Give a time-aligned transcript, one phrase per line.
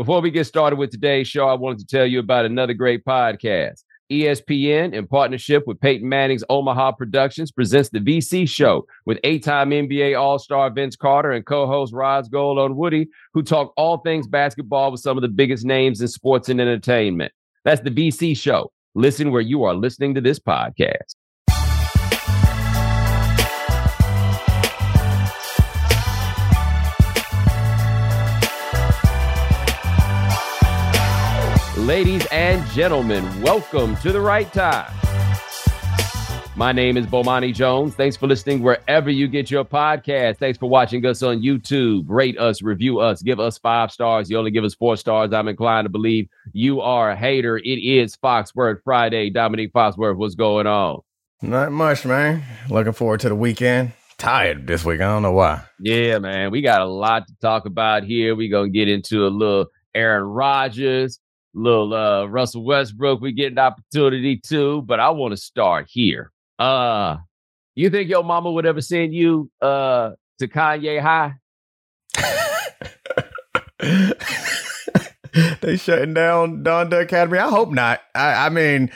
[0.00, 3.04] Before we get started with today's show, I wanted to tell you about another great
[3.04, 3.84] podcast.
[4.10, 10.18] ESPN, in partnership with Peyton Manning's Omaha Productions, presents the VC Show with eight-time NBA
[10.18, 15.22] All-Star Vince Carter and co-host Roz Gold-Onwude, who talk all things basketball with some of
[15.22, 17.30] the biggest names in sports and entertainment.
[17.66, 18.72] That's the VC Show.
[18.94, 21.14] Listen where you are listening to this podcast.
[31.90, 34.92] Ladies and gentlemen, welcome to the right time.
[36.54, 37.96] My name is Bomani Jones.
[37.96, 40.36] Thanks for listening wherever you get your podcast.
[40.36, 42.04] Thanks for watching us on YouTube.
[42.06, 44.30] Rate us, review us, give us five stars.
[44.30, 45.32] You only give us four stars.
[45.32, 47.58] I'm inclined to believe you are a hater.
[47.58, 49.28] It is Foxworth Friday.
[49.28, 51.00] Domonique Foxworth, what's going on?
[51.42, 52.44] Not much, man.
[52.68, 53.94] Looking forward to the weekend.
[54.16, 55.00] Tired this week.
[55.00, 55.64] I don't know why.
[55.80, 56.52] Yeah, man.
[56.52, 58.36] We got a lot to talk about here.
[58.36, 61.18] We're going to get into a little Aaron Rodgers
[61.54, 66.30] little uh Russell Westbrook, we get an opportunity too, but I want to start here.
[66.58, 67.16] Uh
[67.74, 71.34] you think your mama would ever send you uh to Kanye High?
[75.60, 77.38] they shutting down Donda Academy.
[77.38, 78.00] I hope not.
[78.14, 78.90] I, I mean,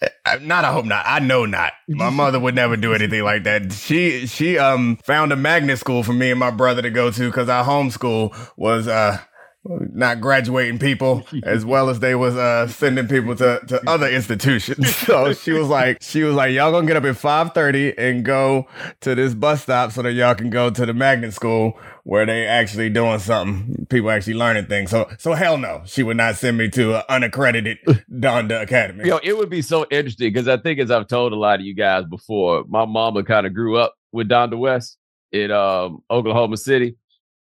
[0.00, 1.04] eh, not I hope not.
[1.06, 1.72] I know not.
[1.88, 3.72] My mother would never do anything like that.
[3.72, 7.26] She she um found a magnet school for me and my brother to go to
[7.26, 9.18] because our homeschool was uh
[9.64, 14.96] not graduating people as well as they was uh, sending people to, to other institutions.
[15.10, 18.66] So she was like, she was like, y'all gonna get up at 5:30 and go
[19.00, 22.46] to this bus stop so that y'all can go to the magnet school where they
[22.46, 24.90] actually doing something, people actually learning things.
[24.90, 27.78] So so hell no, she would not send me to an unaccredited
[28.10, 29.08] Donda Academy.
[29.08, 31.66] Yo, it would be so interesting because I think as I've told a lot of
[31.66, 34.96] you guys before, my mama kind of grew up with Donda West
[35.32, 36.96] in um, Oklahoma City.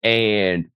[0.03, 0.67] And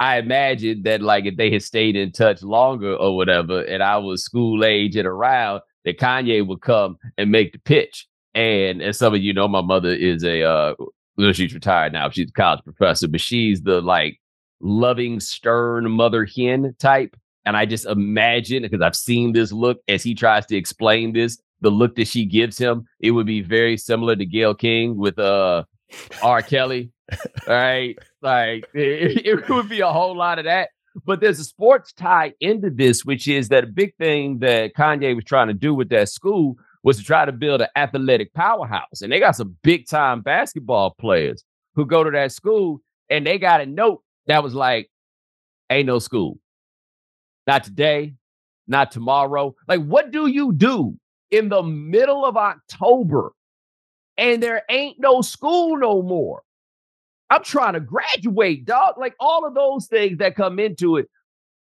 [0.00, 3.96] I imagine that like if they had stayed in touch longer or whatever, and I
[3.96, 8.06] was school age and around, that Kanye would come and make the pitch.
[8.34, 10.74] And as some of you know, my mother is a uh
[11.16, 14.20] well, she's retired now, she's a college professor, but she's the like
[14.60, 17.16] loving, stern mother hen type.
[17.44, 21.38] And I just imagine because I've seen this look as he tries to explain this,
[21.60, 25.18] the look that she gives him, it would be very similar to Gayle King with
[25.18, 25.64] uh
[26.22, 26.42] R.
[26.42, 26.92] Kelly
[27.46, 27.98] right?
[28.22, 30.70] Like it, it would be a whole lot of that.
[31.04, 35.14] But there's a sports tie into this, which is that a big thing that Kanye
[35.14, 39.02] was trying to do with that school was to try to build an athletic powerhouse.
[39.02, 41.44] And they got some big time basketball players
[41.74, 44.90] who go to that school and they got a note that was like,
[45.70, 46.38] ain't no school.
[47.46, 48.14] Not today,
[48.66, 49.54] not tomorrow.
[49.68, 50.98] Like, what do you do
[51.30, 53.32] in the middle of October
[54.18, 56.42] and there ain't no school no more?
[57.30, 58.94] I'm trying to graduate, dog.
[58.98, 61.08] Like all of those things that come into it.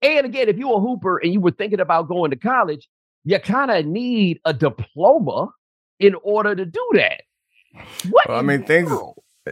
[0.03, 2.89] And again, if you're a hooper and you were thinking about going to college,
[3.25, 5.49] you kind of need a diploma
[6.01, 7.23] in order to do that.
[8.11, 8.29] What?
[8.29, 8.91] Well, I mean, things.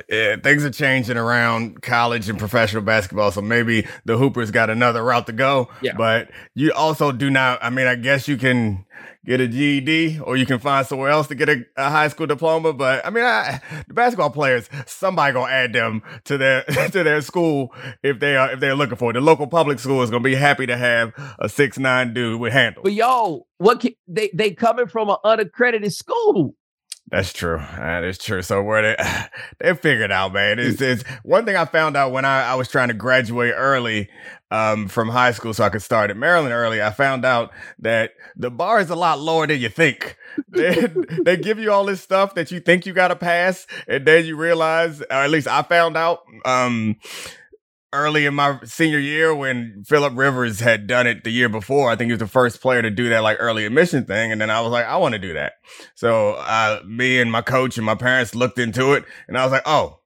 [0.08, 5.02] Yeah, things are changing around college and professional basketball, so maybe the Hoopers got another
[5.02, 5.68] route to go.
[5.82, 5.94] Yeah.
[5.96, 7.58] But you also do not.
[7.60, 8.84] I mean, I guess you can
[9.24, 12.26] get a GED or you can find somewhere else to get a, a high school
[12.26, 12.72] diploma.
[12.72, 16.62] But I mean, I, the basketball players, somebody gonna add them to their
[16.92, 19.14] to their school if they are if they're looking for it.
[19.14, 22.52] The local public school is gonna be happy to have a six nine dude with
[22.52, 22.84] handles.
[22.84, 26.54] But yo, what can, they they coming from an unaccredited school?
[27.10, 27.58] That's true.
[27.58, 28.40] That is true.
[28.42, 29.04] So where they
[29.58, 30.58] they figured out, man.
[30.58, 34.08] It's, it's one thing I found out when I, I was trying to graduate early
[34.52, 36.80] um, from high school so I could start at Maryland early.
[36.80, 40.16] I found out that the bar is a lot lower than you think.
[40.48, 40.86] they,
[41.22, 44.24] they give you all this stuff that you think you got to pass, and then
[44.24, 46.22] you realize, or at least I found out.
[46.44, 46.96] Um,
[47.92, 51.90] early in my senior year when Philip Rivers had done it the year before.
[51.90, 54.32] I think he was the first player to do that like early admission thing.
[54.32, 55.54] And then I was like, I want to do that.
[55.94, 59.52] So uh, me and my coach and my parents looked into it and I was
[59.52, 60.00] like, oh,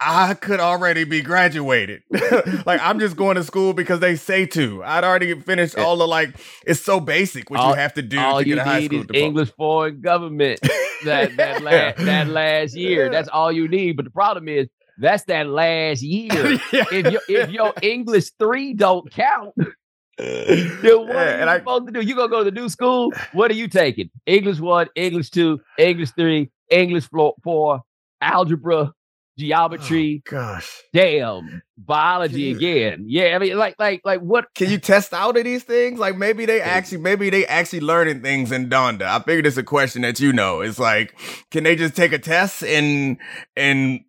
[0.00, 2.02] I could already be graduated.
[2.66, 4.82] like I'm just going to school because they say to.
[4.84, 6.36] I'd already finished all the like.
[6.66, 8.80] It's so basic what all, you have to do all to you get a high
[8.80, 9.26] need school is diploma.
[9.26, 10.60] English foreign government
[11.04, 13.08] that that last that last year.
[13.08, 13.96] That's all you need.
[13.96, 14.68] But the problem is
[14.98, 16.52] that's that last year.
[16.72, 16.84] yeah.
[16.92, 19.54] If your if your English three don't count,
[20.18, 22.00] then what yeah, are you supposed I, to do?
[22.00, 23.12] You gonna go to the new school?
[23.32, 24.10] What are you taking?
[24.26, 27.08] English one, English two, English three, English
[27.42, 27.82] four,
[28.20, 28.92] algebra,
[29.38, 30.22] geometry.
[30.26, 33.04] Oh, gosh, damn, biology again.
[33.06, 34.46] Yeah, I mean, like, like, like, what?
[34.54, 35.98] Can you test out of these things?
[35.98, 39.02] Like, maybe they actually, maybe they actually learning things in Donda.
[39.02, 40.60] I figured it's a question that you know.
[40.60, 41.18] It's like,
[41.50, 43.18] can they just take a test and
[43.56, 44.00] and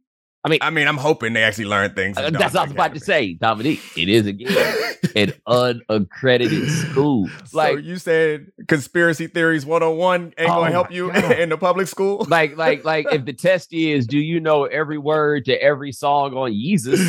[0.46, 2.20] I mean, I mean, I'm hoping they actually learn things.
[2.20, 3.82] Uh, that's what I was about to say, Domonique.
[3.98, 7.28] It is again an unaccredited school.
[7.52, 11.32] Like so you said, conspiracy theories 101 ain't oh gonna help you God.
[11.40, 12.28] in the public school.
[12.30, 16.36] Like, like, like, if the test is, do you know every word to every song
[16.36, 17.00] on Jesus?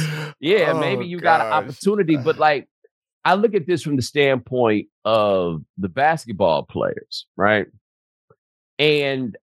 [0.40, 1.40] Yeah, oh, maybe you gosh.
[1.40, 2.16] got an opportunity.
[2.16, 2.70] But like,
[3.22, 7.66] I look at this from the standpoint of the basketball players, right?
[8.78, 9.36] And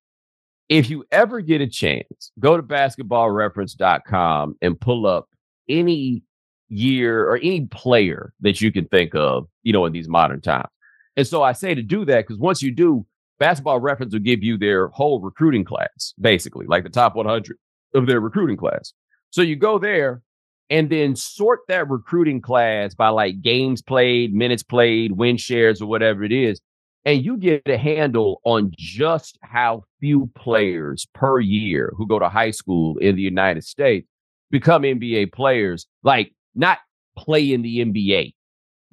[0.73, 5.29] if you ever get a chance, go to basketballreference.com and pull up
[5.69, 6.23] any
[6.67, 10.69] year or any player that you can think of, you know, in these modern times.
[11.15, 13.05] And so I say to do that because once you do,
[13.37, 17.55] basketball reference will give you their whole recruiting class, basically, like the top 100
[17.93, 18.93] of their recruiting class.
[19.29, 20.23] So you go there
[20.71, 25.85] and then sort that recruiting class by like games played, minutes played, win shares, or
[25.85, 26.59] whatever it is
[27.05, 32.29] and you get a handle on just how few players per year who go to
[32.29, 34.07] high school in the United States
[34.51, 36.79] become NBA players, like not
[37.17, 38.33] play in the NBA,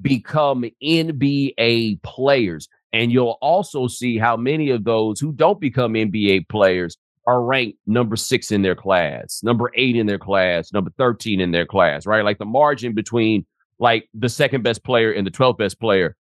[0.01, 2.69] become NBA players.
[2.93, 6.97] And you'll also see how many of those who don't become NBA players
[7.27, 11.53] are ranked number six in their class, number eight in their class, number 13 in
[11.53, 12.25] their class, right?
[12.25, 13.47] Like the margin between
[13.79, 16.17] like the second best player and the 12th best player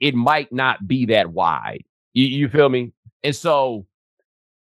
[0.00, 1.84] it might not be that wide.
[2.12, 2.92] You, you feel me?
[3.22, 3.86] And so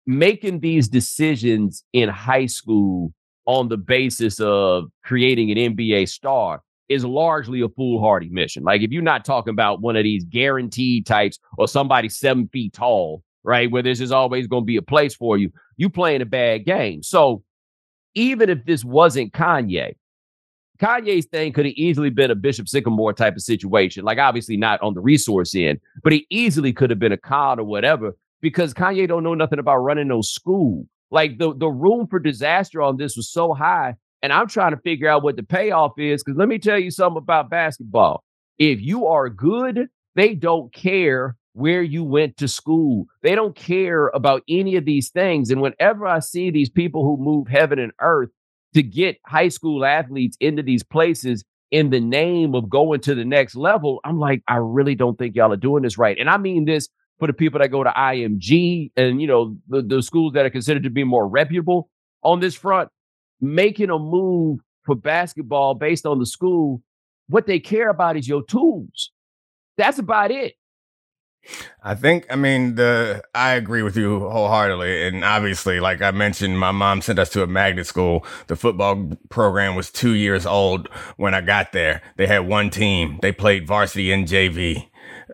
[0.06, 3.12] making these decisions in high school
[3.46, 8.62] on the basis of creating an NBA star is largely a foolhardy mission.
[8.62, 12.74] Like if you're not talking about one of these guaranteed types or somebody seven feet
[12.74, 16.22] tall, right, where this is always going to be a place for you, you playing
[16.22, 17.02] a bad game.
[17.02, 17.42] So
[18.14, 19.94] even if this wasn't Kanye,
[20.80, 24.04] Kanye's thing could have easily been a Bishop Sycamore type of situation.
[24.04, 27.60] Like obviously not on the resource end, but he easily could have been a con
[27.60, 30.86] or whatever because Kanye don't know nothing about running no school.
[31.10, 34.80] Like the the room for disaster on this was so high, and I'm trying to
[34.80, 36.24] figure out what the payoff is.
[36.24, 38.24] Because let me tell you something about basketball.
[38.58, 43.06] If you are good, they don't care where you went to school.
[43.22, 45.50] They don't care about any of these things.
[45.50, 48.30] And whenever I see these people who move heaven and earth
[48.74, 53.24] to get high school athletes into these places in the name of going to the
[53.24, 56.16] next level, I'm like, I really don't think y'all are doing this right.
[56.18, 56.88] And I mean this
[57.18, 60.50] for the people that go to IMG and you know the, the schools that are
[60.50, 61.88] considered to be more reputable
[62.22, 62.90] on this front,
[63.40, 66.82] making a move for basketball based on the school.
[67.28, 69.10] What they care about is your tools.
[69.76, 70.54] That's about it.
[71.82, 75.06] I think, I mean, the I agree with you wholeheartedly.
[75.06, 78.24] And obviously, like I mentioned, my mom sent us to a magnet school.
[78.46, 82.02] The football program was two years old when I got there.
[82.16, 83.18] They had one team.
[83.22, 84.88] They played varsity and JV.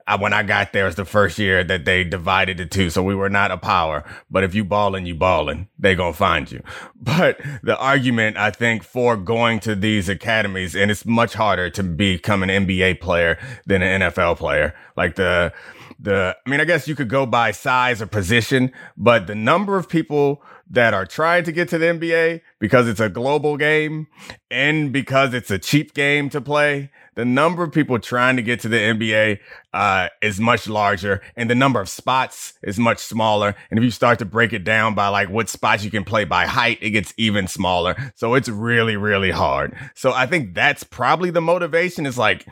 [0.07, 2.91] I, when I got there, it was the first year that they divided the two.
[2.91, 4.05] So we were not a power.
[4.31, 5.69] But if you balling, you balling.
[5.79, 6.63] They gonna find you.
[7.03, 11.83] But the argument, I think, for going to these academies, and it's much harder to
[11.83, 14.75] become an NBA player than an NFL player.
[14.97, 15.53] Like the
[15.99, 19.77] the I mean, I guess you could go by size or position, but the number
[19.77, 24.07] of people that are trying to get to the NBA because it's a global game
[24.51, 28.61] and because it's a cheap game to play, the number of people trying to get
[28.61, 29.39] to the NBA
[29.73, 33.55] uh, is much larger and the number of spots is much smaller.
[33.71, 36.25] And if you start to break it down by like what spots you can play
[36.25, 38.13] by height, it gets even smaller.
[38.15, 39.77] So it's really, really hard.
[39.95, 42.47] So I think that's probably the motivation is like,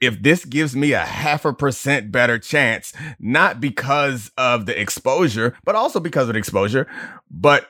[0.00, 5.56] if this gives me a half a percent better chance, not because of the exposure,
[5.64, 6.86] but also because of the exposure,
[7.30, 7.68] but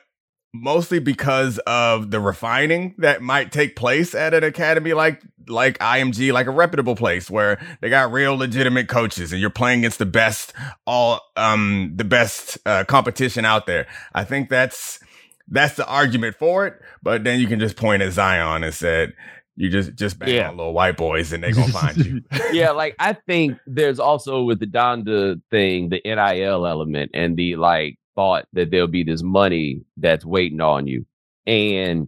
[0.53, 6.31] mostly because of the refining that might take place at an academy like like IMG,
[6.31, 10.05] like a reputable place where they got real legitimate coaches and you're playing against the
[10.05, 10.53] best
[10.85, 13.87] all um the best uh, competition out there.
[14.13, 14.99] I think that's
[15.47, 19.13] that's the argument for it, but then you can just point at Zion and said,
[19.59, 20.49] you just just bang yeah.
[20.49, 22.21] on little white boys and they gonna find you.
[22.53, 27.57] yeah, like I think there's also with the Donda thing, the NIL element and the
[27.57, 31.05] like thought that there'll be this money that's waiting on you.
[31.45, 32.07] And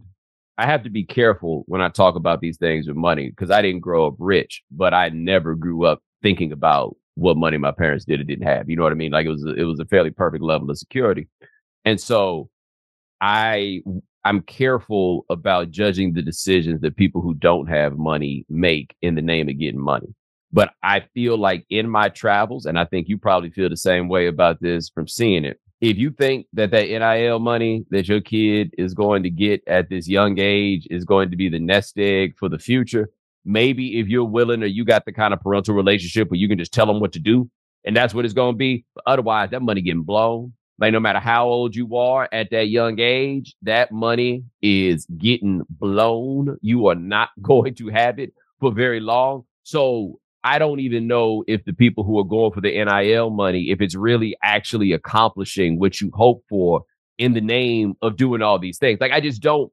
[0.58, 3.62] I have to be careful when I talk about these things with money because I
[3.62, 8.04] didn't grow up rich, but I never grew up thinking about what money my parents
[8.04, 8.68] did or didn't have.
[8.68, 9.12] You know what I mean?
[9.12, 11.28] Like it was a, it was a fairly perfect level of security.
[11.84, 12.48] And so
[13.20, 13.82] I
[14.24, 19.22] I'm careful about judging the decisions that people who don't have money make in the
[19.22, 20.14] name of getting money.
[20.52, 24.08] But I feel like in my travels, and I think you probably feel the same
[24.08, 25.58] way about this from seeing it.
[25.82, 29.90] If you think that that NIL money that your kid is going to get at
[29.90, 33.10] this young age is going to be the nest egg for the future,
[33.44, 36.58] maybe if you're willing or you got the kind of parental relationship where you can
[36.58, 37.50] just tell them what to do,
[37.84, 38.86] and that's what it's going to be.
[38.94, 42.68] But otherwise, that money getting blown Like no matter how old you are at that
[42.68, 46.58] young age, that money is getting blown.
[46.62, 49.44] You are not going to have it for very long.
[49.64, 53.70] So I don't even know if the people who are going for the NIL money,
[53.70, 56.82] if it's really actually accomplishing what you hope for
[57.18, 59.00] in the name of doing all these things.
[59.00, 59.72] Like I just don't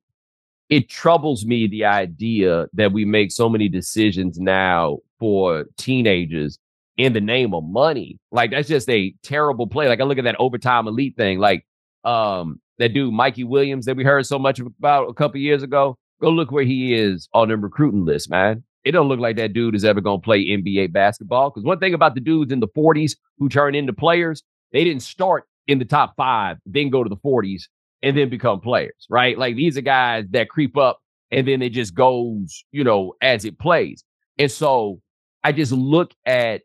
[0.70, 6.60] it troubles me the idea that we make so many decisions now for teenagers
[6.96, 8.20] in the name of money.
[8.32, 9.88] Like that's just a terrible play.
[9.88, 11.66] Like I look at that overtime elite thing, like
[12.04, 15.98] um that dude Mikey Williams that we heard so much about a couple years ago.
[16.22, 18.64] Go look where he is on the recruiting list, man.
[18.90, 21.52] It don't look like that dude is ever gonna play NBA basketball.
[21.52, 24.42] Because one thing about the dudes in the 40s who turn into players,
[24.72, 27.66] they didn't start in the top five, then go to the 40s
[28.02, 29.38] and then become players, right?
[29.38, 33.46] Like these are guys that creep up and then it just goes, you know, as
[33.46, 34.04] it plays.
[34.40, 35.02] And so
[35.44, 36.62] I just look at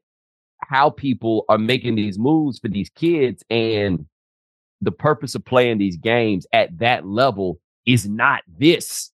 [0.61, 4.07] how people are making these moves for these kids and
[4.81, 9.11] the purpose of playing these games at that level is not this,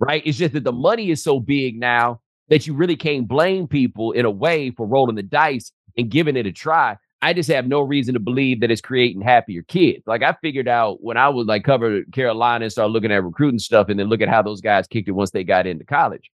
[0.00, 0.20] right?
[0.26, 4.12] It's just that the money is so big now that you really can't blame people
[4.12, 6.96] in a way for rolling the dice and giving it a try.
[7.22, 10.02] I just have no reason to believe that it's creating happier kids.
[10.06, 13.58] Like I figured out when I was like cover Carolina and start looking at recruiting
[13.58, 16.30] stuff and then look at how those guys kicked it once they got into college.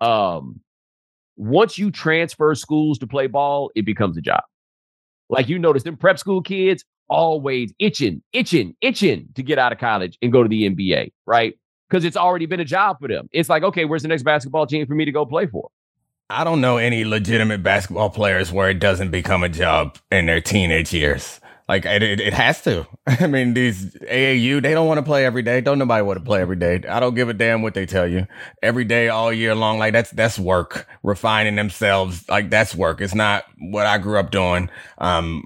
[0.00, 0.60] Um,
[1.36, 4.42] once you transfer schools to play ball, it becomes a job.
[5.28, 9.78] Like you notice them prep school kids always itching, itching, itching to get out of
[9.78, 11.54] college and go to the NBA, right?
[11.92, 13.28] Because it's already been a job for them.
[13.32, 15.68] It's like, okay, where's the next basketball team for me to go play for?
[16.30, 20.40] I don't know any legitimate basketball players where it doesn't become a job in their
[20.40, 21.38] teenage years.
[21.68, 22.86] Like it, it, has to.
[23.06, 25.60] I mean, these AAU, they don't want to play every day.
[25.60, 26.82] Don't nobody want to play every day.
[26.88, 28.26] I don't give a damn what they tell you.
[28.62, 30.88] Every day, all year long, like that's that's work.
[31.02, 33.02] Refining themselves, like that's work.
[33.02, 34.70] It's not what I grew up doing.
[34.96, 35.44] Um,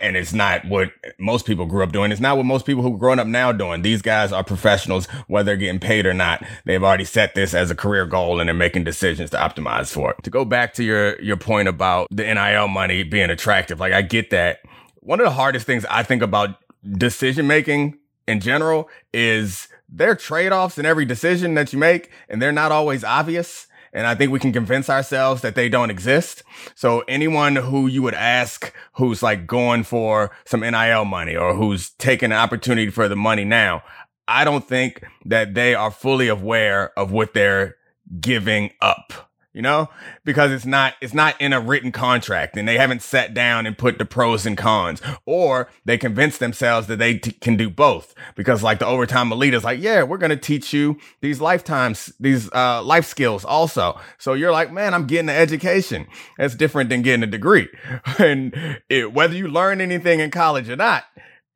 [0.00, 2.12] and it's not what most people grew up doing.
[2.12, 3.82] It's not what most people who are growing up now doing.
[3.82, 6.44] These guys are professionals, whether they're getting paid or not.
[6.64, 10.10] They've already set this as a career goal and they're making decisions to optimize for
[10.10, 10.22] it.
[10.24, 14.02] To go back to your your point about the NIL money being attractive, like I
[14.02, 14.60] get that
[15.00, 16.56] one of the hardest things I think about
[16.98, 22.10] decision making in general is there are trade offs in every decision that you make,
[22.28, 23.65] and they're not always obvious.
[23.96, 26.42] And I think we can convince ourselves that they don't exist.
[26.74, 31.90] So anyone who you would ask who's like going for some NIL money or who's
[31.92, 33.82] taking an opportunity for the money now,
[34.28, 37.76] I don't think that they are fully aware of what they're
[38.20, 39.25] giving up
[39.56, 39.88] you know,
[40.22, 43.78] because it's not it's not in a written contract and they haven't sat down and
[43.78, 48.14] put the pros and cons, or they convince themselves that they t- can do both.
[48.34, 52.52] Because like the overtime elite is like, yeah, we're gonna teach you these lifetimes, these
[52.52, 53.98] uh, life skills also.
[54.18, 56.06] So you're like, man, I'm getting an education.
[56.36, 57.68] That's different than getting a degree,
[58.18, 58.54] and
[58.90, 61.04] it, whether you learn anything in college or not,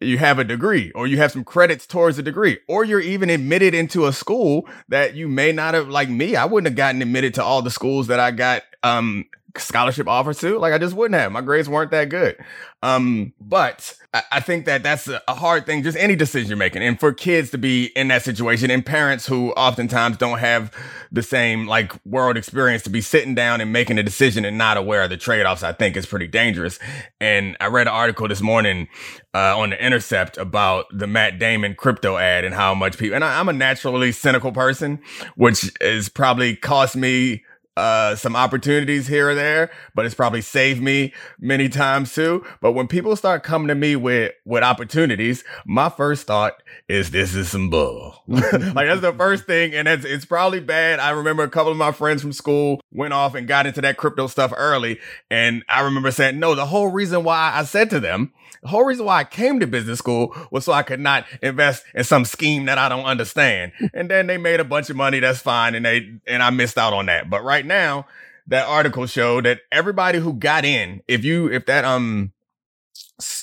[0.00, 3.28] you have a degree or you have some credits towards a degree or you're even
[3.28, 7.02] admitted into a school that you may not have like me i wouldn't have gotten
[7.02, 9.26] admitted to all the schools that i got um
[9.57, 12.37] scholarship offers to like i just wouldn't have my grades weren't that good
[12.83, 16.83] um but I think that that's a hard thing, just any decision you're making.
[16.83, 20.75] And for kids to be in that situation and parents who oftentimes don't have
[21.12, 24.76] the same like world experience to be sitting down and making a decision and not
[24.76, 26.80] aware of the trade offs, I think is pretty dangerous.
[27.21, 28.88] And I read an article this morning
[29.33, 33.25] uh, on the Intercept about the Matt Damon crypto ad and how much people, and
[33.25, 35.00] I, I'm a naturally cynical person,
[35.37, 37.45] which is probably cost me
[37.81, 42.45] uh, some opportunities here or there, but it's probably saved me many times too.
[42.61, 47.35] But when people start coming to me with with opportunities, my first thought is this
[47.35, 48.23] is some bull.
[48.29, 51.01] like that's the first thing, and it's it's probably bad.
[51.01, 53.97] I remember a couple of my friends from school went off and got into that
[53.97, 58.01] crypto stuff early, and I remember saying, no, the whole reason why I said to
[58.01, 61.25] them, the whole reason why I came to business school was so I could not
[61.42, 63.73] invest in some scheme that I don't understand.
[63.95, 65.21] and then they made a bunch of money.
[65.21, 67.30] That's fine, and they and I missed out on that.
[67.30, 68.07] But right now,
[68.49, 72.33] that article showed that everybody who got in, if you if that um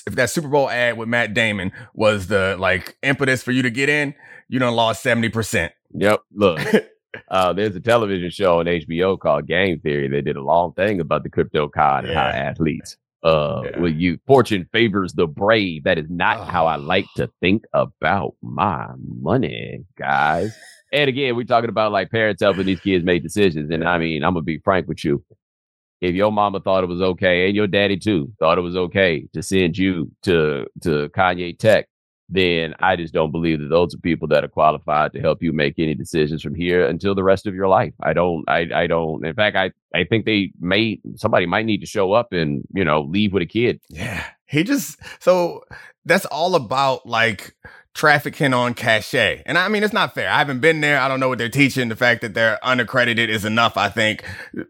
[0.06, 3.70] if that Super Bowl ad with Matt Damon was the like impetus for you to
[3.70, 4.14] get in,
[4.48, 5.70] you don't lost 70%.
[5.94, 6.20] Yep.
[6.32, 6.60] Look.
[7.28, 10.08] uh, there's a television show on HBO called Game Theory.
[10.08, 12.10] They did a long thing about the crypto card yeah.
[12.10, 13.80] and how athletes uh yeah.
[13.80, 15.84] will you fortune favors the brave.
[15.84, 16.44] That is not oh.
[16.44, 18.88] how I like to think about my
[19.20, 20.56] money, guys.
[20.92, 23.70] And again, we're talking about like parents helping these kids make decisions.
[23.70, 25.22] And I mean, I'm gonna be frank with you
[26.00, 29.26] if your mama thought it was okay and your daddy too thought it was okay
[29.32, 31.88] to send you to to Kanye Tech
[32.28, 35.52] then I just don't believe that those are people that are qualified to help you
[35.52, 37.94] make any decisions from here until the rest of your life.
[38.00, 39.24] I don't, I, I don't.
[39.24, 42.84] In fact, I, I think they may somebody might need to show up and you
[42.84, 43.80] know leave with a kid.
[43.88, 45.64] Yeah, he just so
[46.04, 47.54] that's all about like
[47.94, 49.42] trafficking on cachet.
[49.44, 50.28] And I mean, it's not fair.
[50.28, 51.00] I haven't been there.
[51.00, 51.88] I don't know what they're teaching.
[51.88, 54.24] The fact that they're unaccredited is enough, I think,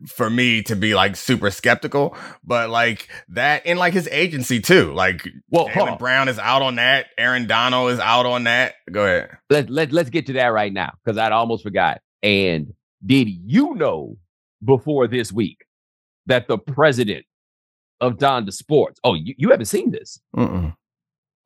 [0.07, 2.17] for me to be like super skeptical.
[2.43, 4.93] But like that and like his agency too.
[4.93, 7.07] Like well, Brown is out on that.
[7.19, 8.75] Aaron Donald is out on that.
[8.91, 9.31] Go ahead.
[9.51, 12.01] Let, let, let's get to that right now because I'd almost forgot.
[12.23, 12.73] And
[13.05, 14.17] did you know
[14.65, 15.65] before this week
[16.27, 17.27] that the president
[18.01, 20.21] of Don Donda Sports, oh, you, you haven't seen this?
[20.37, 20.75] Mm-mm.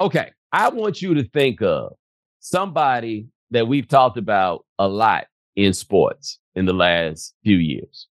[0.00, 0.31] Okay.
[0.52, 1.94] I want you to think of
[2.40, 8.09] somebody that we've talked about a lot in sports in the last few years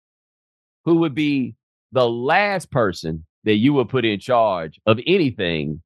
[0.86, 1.56] who would be
[1.92, 5.82] the last person that you would put in charge of anything,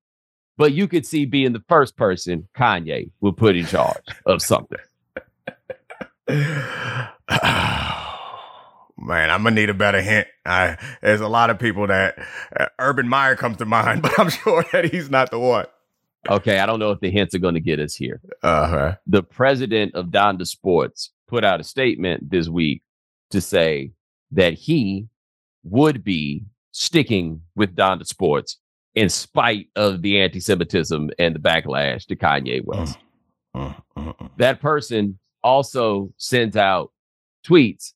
[0.58, 4.80] but you could see being the first person Kanye would put in charge of something.
[8.98, 10.28] Man, I'm gonna need a better hint.
[10.46, 12.18] I, there's a lot of people that
[12.58, 15.66] uh, Urban Meyer comes to mind, but I'm sure that he's not the one.
[16.30, 18.22] Okay, I don't know if the hints are going to get us here.
[18.42, 18.96] Uh-huh.
[19.08, 22.82] The president of Donda Sports put out a statement this week
[23.32, 23.92] to say
[24.32, 25.08] that he
[25.64, 28.58] would be sticking with Donda Sports
[28.96, 32.98] in spite of the anti-Semitism and the backlash to Kanye West.
[33.54, 36.92] Uh, uh, uh, that person also sends out
[37.46, 37.94] tweets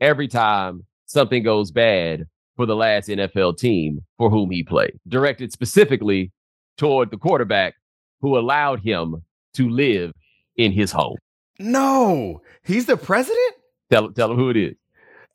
[0.00, 2.26] every time something goes bad
[2.56, 6.32] for the last NFL team for whom he played, directed specifically
[6.76, 7.74] toward the quarterback
[8.20, 9.22] who allowed him
[9.54, 10.12] to live
[10.56, 11.16] in his home.
[11.58, 13.54] No, he's the president?
[13.90, 14.74] Tell, tell him who it is.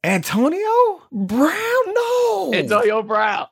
[0.03, 1.53] Antonio Brown?
[1.87, 2.51] No.
[2.53, 3.47] Antonio Brown.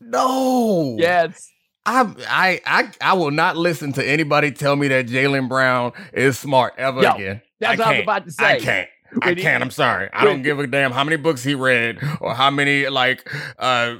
[0.00, 0.96] No.
[0.98, 1.50] Yes.
[1.86, 6.38] I I I I will not listen to anybody tell me that Jaylen Brown is
[6.38, 7.42] smart ever Yo, again.
[7.58, 8.44] That's what I was about to say.
[8.44, 8.88] I can't.
[9.22, 9.62] I can't.
[9.62, 10.08] I'm sorry.
[10.12, 13.96] I don't give a damn how many books he read or how many like uh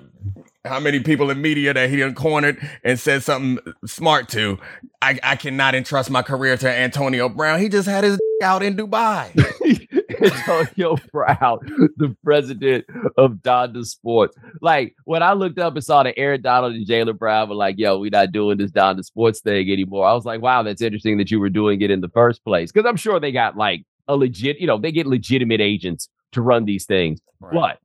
[0.64, 4.58] how many people in media that he done cornered and said something smart to.
[5.00, 7.60] I, I cannot entrust my career to Antonio Brown.
[7.60, 9.30] He just had his out in Dubai.
[10.22, 11.58] Antonio Brown,
[11.96, 12.84] the president
[13.16, 14.36] of Donda Sports.
[14.60, 17.76] Like when I looked up and saw that Aaron Donald and Jaylen Brown were like,
[17.78, 20.06] yo, we're not doing this Donda Sports thing anymore.
[20.06, 22.70] I was like, wow, that's interesting that you were doing it in the first place.
[22.70, 26.42] Cause I'm sure they got like a legit, you know, they get legitimate agents to
[26.42, 27.20] run these things.
[27.40, 27.54] Right.
[27.54, 27.78] But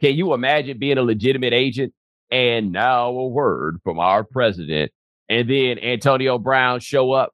[0.00, 1.92] can you imagine being a legitimate agent
[2.30, 4.92] and now a word from our president,
[5.28, 7.32] and then Antonio Brown show up.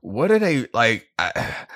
[0.00, 1.08] What are they like?
[1.18, 1.54] I,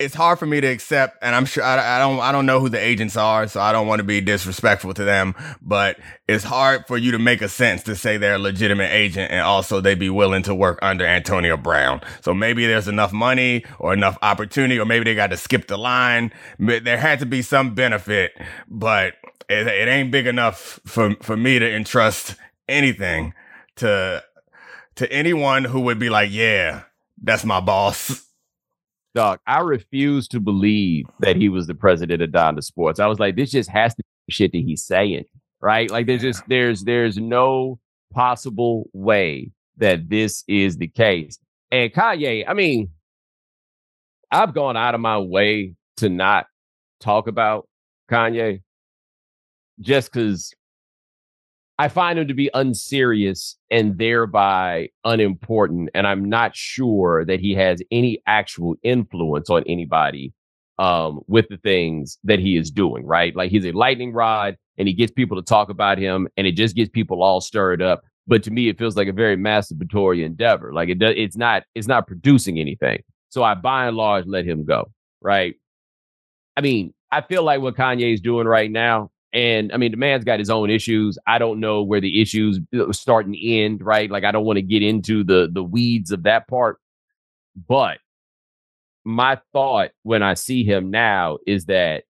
[0.00, 2.58] it's hard for me to accept, and I'm sure I, I, don't I don't know
[2.58, 5.34] who the agents are, so I don't want to be disrespectful to them.
[5.62, 9.30] But it's hard for you to make a sense to say they're a legitimate agent,
[9.30, 12.00] and also they'd be willing to work under Antonio Brown.
[12.22, 15.78] So maybe there's enough money or enough opportunity, or maybe they got to skip the
[15.78, 16.32] line.
[16.58, 18.32] There had to be some benefit,
[18.68, 19.14] but
[19.48, 22.36] it, it ain't big enough for for me to entrust
[22.68, 23.34] anything
[23.76, 24.22] to
[24.96, 26.84] to anyone who would be like, yeah,
[27.22, 28.26] that's my boss.
[29.14, 32.98] Dog, I refuse to believe that he was the president of Donda Sports.
[32.98, 35.24] I was like, this just has to be shit that he's saying,
[35.60, 35.88] right?
[35.88, 37.78] Like, there's just there's there's no
[38.12, 41.38] possible way that this is the case.
[41.70, 42.90] And Kanye, I mean,
[44.30, 46.46] I've gone out of my way to not
[47.00, 47.68] talk about
[48.10, 48.62] Kanye
[49.80, 50.54] just because
[51.78, 55.90] I find him to be unserious and thereby unimportant.
[55.94, 60.32] And I'm not sure that he has any actual influence on anybody
[60.78, 63.34] um, with the things that he is doing, right?
[63.34, 66.52] Like he's a lightning rod and he gets people to talk about him and it
[66.52, 68.02] just gets people all stirred up.
[68.26, 70.72] But to me, it feels like a very masturbatory endeavor.
[70.72, 73.02] Like it does, it's not, it's not producing anything.
[73.30, 75.56] So I by and large let him go, right?
[76.56, 79.96] I mean, I feel like what Kanye is doing right now and I mean, the
[79.96, 81.18] man's got his own issues.
[81.26, 84.08] I don't know where the issues uh, start and end, right?
[84.10, 86.78] Like I don't want to get into the the weeds of that part.
[87.68, 87.98] But
[89.04, 92.04] my thought when I see him now is that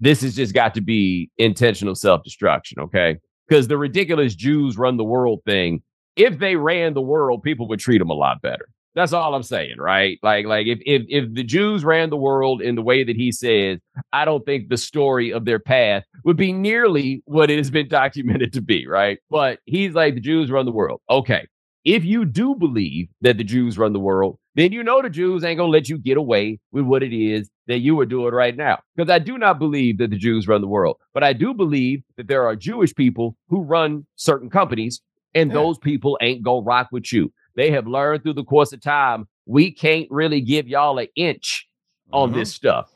[0.00, 3.18] this has just got to be intentional self-destruction, okay?
[3.48, 5.82] Because the ridiculous Jews run the world thing,
[6.16, 8.68] if they ran the world, people would treat them a lot better.
[8.94, 10.18] That's all I'm saying, right?
[10.22, 13.30] Like, like if if if the Jews ran the world in the way that he
[13.32, 13.78] says,
[14.12, 17.88] I don't think the story of their path would be nearly what it has been
[18.00, 19.18] documented to be, right?
[19.30, 21.00] But he's like, the Jews run the world.
[21.08, 21.46] Okay.
[21.84, 25.44] If you do believe that the Jews run the world, then you know the Jews
[25.44, 28.56] ain't gonna let you get away with what it is that you are doing right
[28.56, 28.80] now.
[28.96, 32.02] Because I do not believe that the Jews run the world, but I do believe
[32.16, 35.00] that there are Jewish people who run certain companies
[35.32, 35.54] And Yeah.
[35.54, 37.32] those people ain't gonna rock with you.
[37.56, 41.66] They have learned through the course of time, we can't really give y'all an inch
[42.12, 42.34] on Mhm.
[42.34, 42.90] this stuff,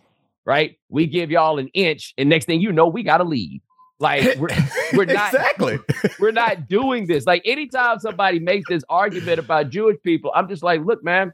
[0.45, 0.77] right?
[0.89, 3.61] We give y'all an inch, and next thing you know, we gotta leave.
[4.01, 4.49] Like we're,
[4.95, 5.79] we're not exactly.
[6.21, 7.27] we're not doing this.
[7.27, 11.33] Like anytime somebody makes this argument about Jewish people, I'm just like, look, man,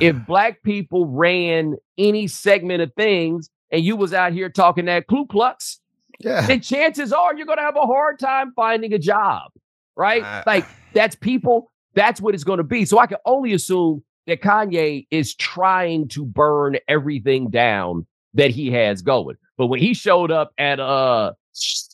[0.00, 5.06] if black people ran any segment of things and you was out here talking that
[5.06, 5.80] Ku Klux,
[6.20, 6.46] yeah.
[6.46, 9.50] then chances are you're gonna have a hard time finding a job,
[9.96, 10.22] right?
[10.22, 12.84] Uh, like that's people, that's what it's gonna be.
[12.84, 18.70] So I can only assume that Kanye is trying to burn everything down that he
[18.70, 19.36] has going.
[19.56, 21.32] But when he showed up at uh,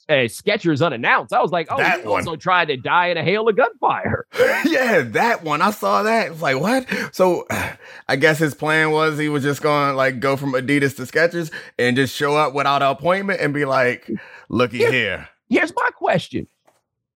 [0.09, 2.21] uh Skechers unannounced, I was like, oh, That one.
[2.21, 4.27] also trying to die in a hail of gunfire.
[4.67, 5.63] yeah, that one.
[5.63, 6.33] I saw that.
[6.33, 6.87] It's like, what?
[7.13, 7.47] So
[8.09, 11.03] I guess his plan was he was just going to like go from Adidas to
[11.03, 14.11] Skechers and just show up without an appointment and be like,
[14.49, 14.91] looky Yeah.
[14.91, 15.29] here.
[15.49, 16.49] Here's my question.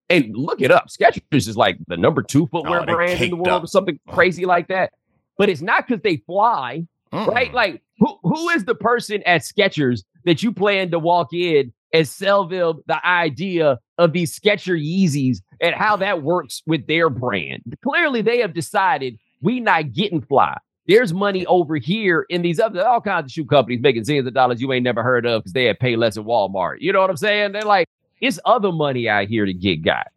[0.09, 0.87] And look it up.
[0.87, 3.63] Skechers is like the number two footwear Oh, brand in the world up.
[3.63, 4.93] or something crazy like that.
[5.37, 6.85] But it's not because they fly.
[7.11, 7.51] right?
[7.51, 7.53] Mm.
[7.53, 12.07] Like, who who is the person at Skechers that you plan to walk in and
[12.07, 17.61] sell them the idea of these Sketcher Yeezys and how that works with their brand?
[17.83, 20.57] Clearly, they have decided we not getting fly.
[20.87, 24.33] There's money over here in these other all kinds of shoe companies making zillions of
[24.33, 26.77] dollars you ain't never heard of because they had pay less at Walmart.
[26.79, 27.51] You know what I'm saying?
[27.51, 27.87] They're like,
[28.21, 30.07] it's other money out here to get got.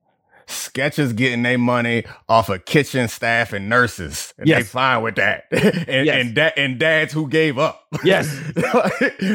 [0.47, 4.35] Skechers getting their money off of kitchen staff and nurses.
[4.37, 5.45] And they fine with that.
[5.53, 6.27] and, Yes.
[6.27, 7.87] and, da- and dads who gave up.
[8.03, 8.27] Yes.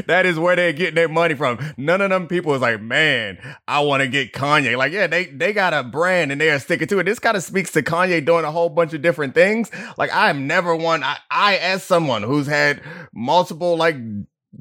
[0.08, 1.58] that is where they're getting their money from.
[1.78, 4.78] None of them people is like, man, I want to get Kanye.
[4.78, 7.06] Like, yeah, they, they got a brand and they are sticking to it.
[7.06, 9.72] This kind of speaks to Kanye doing a whole bunch of different things.
[9.98, 12.82] Like, I am never one, I, I as someone who's had
[13.14, 13.96] multiple, like,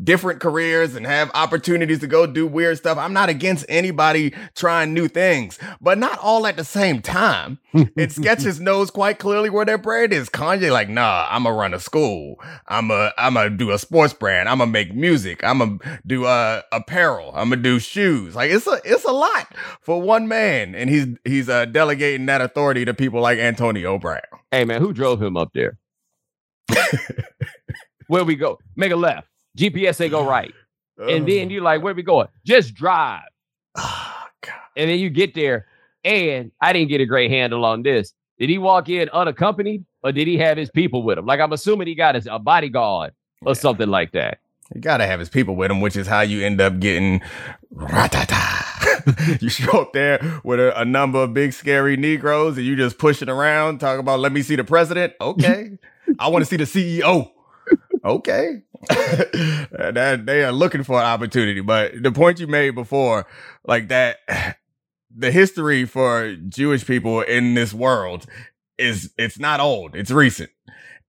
[0.02, 2.98] different careers and have opportunities to go do weird stuff.
[2.98, 7.59] I'm not against anybody trying new things, but not all at the same time.
[7.74, 10.28] And Skechers knows quite clearly where their brand is.
[10.28, 12.40] Kanye, like, nah, I'm gonna run a school.
[12.68, 14.48] I'm a, I'm gonna do a sports brand.
[14.48, 15.42] I'm gonna make music.
[15.42, 17.33] I'm gonna do uh, apparel.
[17.35, 18.37] I'm gonna do shoes.
[18.37, 22.40] Like, it's a, it's a lot for one man, and he's, he's uh, delegating that
[22.40, 24.22] authority to people like Antonio Brown.
[24.52, 25.78] Hey man, who drove him up there?
[28.07, 28.59] Where we go?
[28.76, 29.28] Make a left.
[29.57, 30.53] GPS say go right.
[30.99, 31.51] And then oh.
[31.51, 32.29] you're like, where we going?
[32.45, 33.23] Just drive.
[33.77, 34.55] oh, God.
[34.77, 35.67] And then you get there.
[36.05, 38.12] And I didn't get a great handle on this.
[38.38, 41.27] Did he walk in unaccompanied or did he have his people with him?
[41.27, 43.12] Like I'm assuming he got his a bodyguard
[43.43, 43.55] or Yeah.
[43.55, 44.38] something like that.
[44.75, 47.21] You gotta have his people with him, which is how you end up getting
[47.75, 49.40] ratata.
[49.43, 52.99] you show up there with a, a number of big scary Negroes and you just
[52.99, 55.12] pushing around, talking about let me see the president.
[55.21, 55.79] Okay.
[56.19, 57.31] I want to see the CEO.
[58.05, 58.62] Okay.
[59.70, 61.61] that they are looking for an opportunity.
[61.61, 63.27] But the point you made before,
[63.64, 64.18] like that
[65.16, 68.27] the history for Jewish people in this world
[68.79, 70.51] is it's not old, it's recent.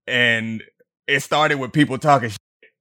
[0.06, 0.62] And
[1.06, 2.30] it started with people talking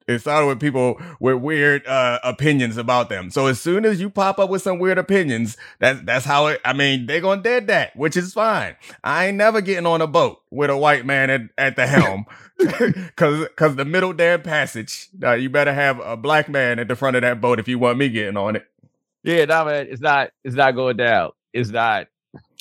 [0.07, 3.31] it started with people with weird uh, opinions about them.
[3.31, 6.61] So as soon as you pop up with some weird opinions, that that's how it.
[6.63, 8.75] I mean, they're gonna dead that, which is fine.
[9.03, 12.25] I ain't never getting on a boat with a white man at, at the helm,
[13.15, 15.09] cause cause the middle damn passage.
[15.23, 17.79] Uh, you better have a black man at the front of that boat if you
[17.79, 18.67] want me getting on it.
[19.23, 21.31] Yeah, no, man, it's not, it's not going down.
[21.51, 22.07] It's not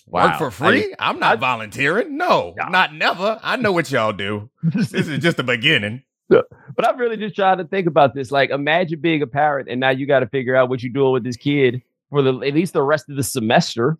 [0.07, 0.28] wow.
[0.28, 0.94] Work for free?
[0.98, 2.16] I, am not volunteering.
[2.16, 2.68] No, No.
[2.68, 3.38] not never.
[3.42, 4.48] I know what y'all do.
[4.62, 6.04] This is just the beginning.
[6.76, 8.30] But I'm really just trying to think about this.
[8.30, 11.12] Like, imagine being a parent and now you got to figure out what you're doing
[11.12, 13.98] with this kid for the at least the rest of the semester.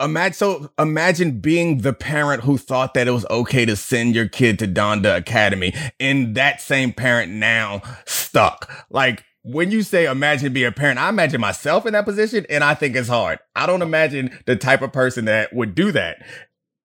[0.00, 4.28] Imagine so imagine being the parent who thought that it was okay to send your
[4.28, 8.86] kid to Donda Academy and that same parent now stuck.
[8.90, 12.64] Like when you say imagine being a parent, I imagine myself in that position and
[12.64, 13.38] I think it's hard.
[13.54, 16.24] I don't imagine the type of person that would do that,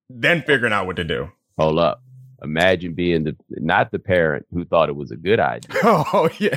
[0.10, 1.32] then figuring out what to do.
[1.58, 2.04] Hold up.
[2.42, 6.56] Imagine being the not the parent who thought it was a good idea, Oh yeah.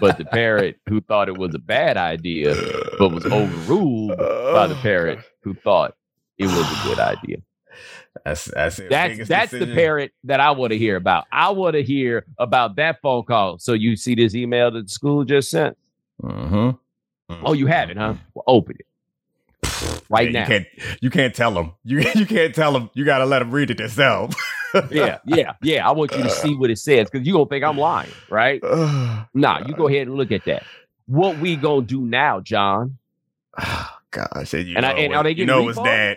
[0.00, 2.54] but the parent who thought it was a bad idea,
[2.98, 5.94] but was overruled by the parent who thought
[6.38, 7.36] it was a good idea.
[8.24, 8.76] That's that's.
[8.76, 11.26] That's Biggest that's the parent that I want to hear about.
[11.32, 13.58] I want to hear about that phone call.
[13.58, 15.76] So you see this email that the school just sent?
[16.22, 16.78] Mhm.
[17.30, 18.14] Oh, you have it, huh?
[18.34, 18.86] Well, open it
[20.10, 20.40] right Yeah, now.
[20.40, 20.66] You can't
[21.02, 21.72] you can't tell them.
[21.84, 22.90] You you can't tell them.
[22.94, 24.36] You got to let them read it themselves.
[24.90, 25.88] yeah, yeah, yeah.
[25.88, 28.60] I want you to see what it says because you gonna think I'm lying, right?
[28.62, 30.64] oh, Nah, you go ahead and look at that.
[31.06, 32.98] What we gonna do now, John?
[34.10, 36.16] gosh, and you And I- know, and are they you know it was refund?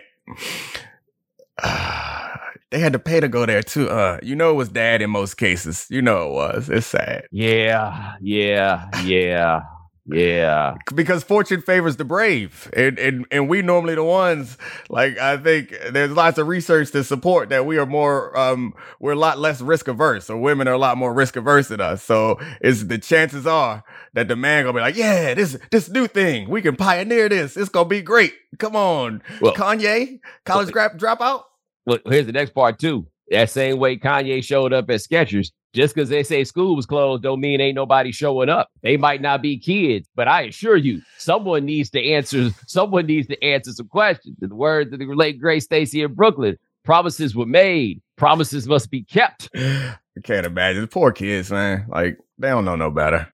[1.58, 1.58] dad.
[2.70, 3.88] they had to pay to go there too.
[3.88, 5.86] Uh, you know it was dad in most cases.
[5.90, 6.68] You know it was.
[6.70, 7.24] It's sad.
[7.30, 9.60] Yeah, yeah, yeah,
[10.08, 10.76] Yeah.
[10.94, 12.70] Because fortune favors the brave.
[12.74, 14.56] And, and and we normally the ones
[14.88, 19.12] like I think there's lots of research to support that we are more um we're
[19.12, 20.26] a lot less risk averse.
[20.26, 22.02] So women are a lot more risk averse than us.
[22.02, 23.82] So it's the chances are
[24.14, 27.56] that the man gonna be like, Yeah, this this new thing, we can pioneer this.
[27.56, 28.34] It's gonna be great.
[28.58, 29.22] Come on.
[29.40, 31.42] Well, Kanye, college well, grad dropout.
[31.84, 33.06] Well, here's the next part too.
[33.30, 37.22] That same way Kanye showed up at Skechers, just because they say school was closed
[37.22, 38.70] don't mean ain't nobody showing up.
[38.82, 42.50] They might not be kids, but I assure you, someone needs to answer.
[42.66, 44.38] Someone needs to answer some questions.
[44.40, 48.00] In the words of the late Grace Stacy in Brooklyn, promises were made.
[48.16, 49.50] Promises must be kept.
[49.56, 51.84] I can't imagine the poor kids, man.
[51.88, 53.30] Like they don't know no better.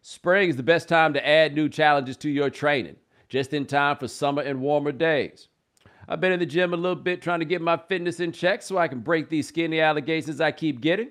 [0.00, 2.96] Spring is the best time to add new challenges to your training,
[3.28, 5.48] just in time for summer and warmer days.
[6.08, 8.62] I've been in the gym a little bit trying to get my fitness in check
[8.62, 11.10] so I can break these skinny allegations I keep getting.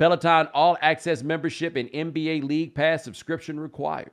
[0.00, 4.12] Peloton All Access membership and NBA League Pass subscription required.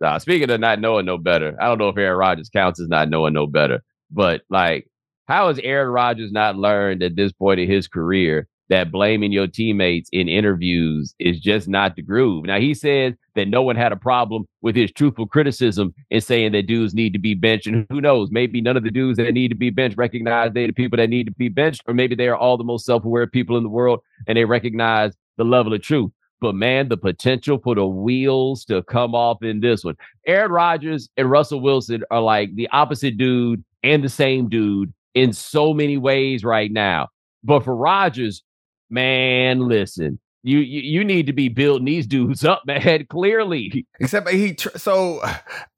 [0.00, 2.88] Uh, speaking of not knowing no better, I don't know if Aaron Rodgers counts as
[2.88, 4.86] not knowing no better, but like,
[5.26, 9.46] how has Aaron Rodgers not learned at this point in his career that blaming your
[9.46, 12.46] teammates in interviews is just not the groove?
[12.46, 16.52] Now, he says that no one had a problem with his truthful criticism in saying
[16.52, 17.66] that dudes need to be benched.
[17.66, 20.66] And who knows, maybe none of the dudes that need to be benched recognize they're
[20.66, 23.04] the people that need to be benched, or maybe they are all the most self
[23.04, 26.10] aware people in the world and they recognize the level of truth.
[26.40, 29.96] But man, the potential for the wheels to come off in this one.
[30.26, 35.32] Aaron Rodgers and Russell Wilson are like the opposite dude and the same dude in
[35.32, 37.08] so many ways right now.
[37.44, 38.42] But for Rodgers,
[38.88, 43.06] man, listen, you, you you need to be building these dudes up, man.
[43.08, 44.54] Clearly, except he.
[44.54, 45.20] Tr- so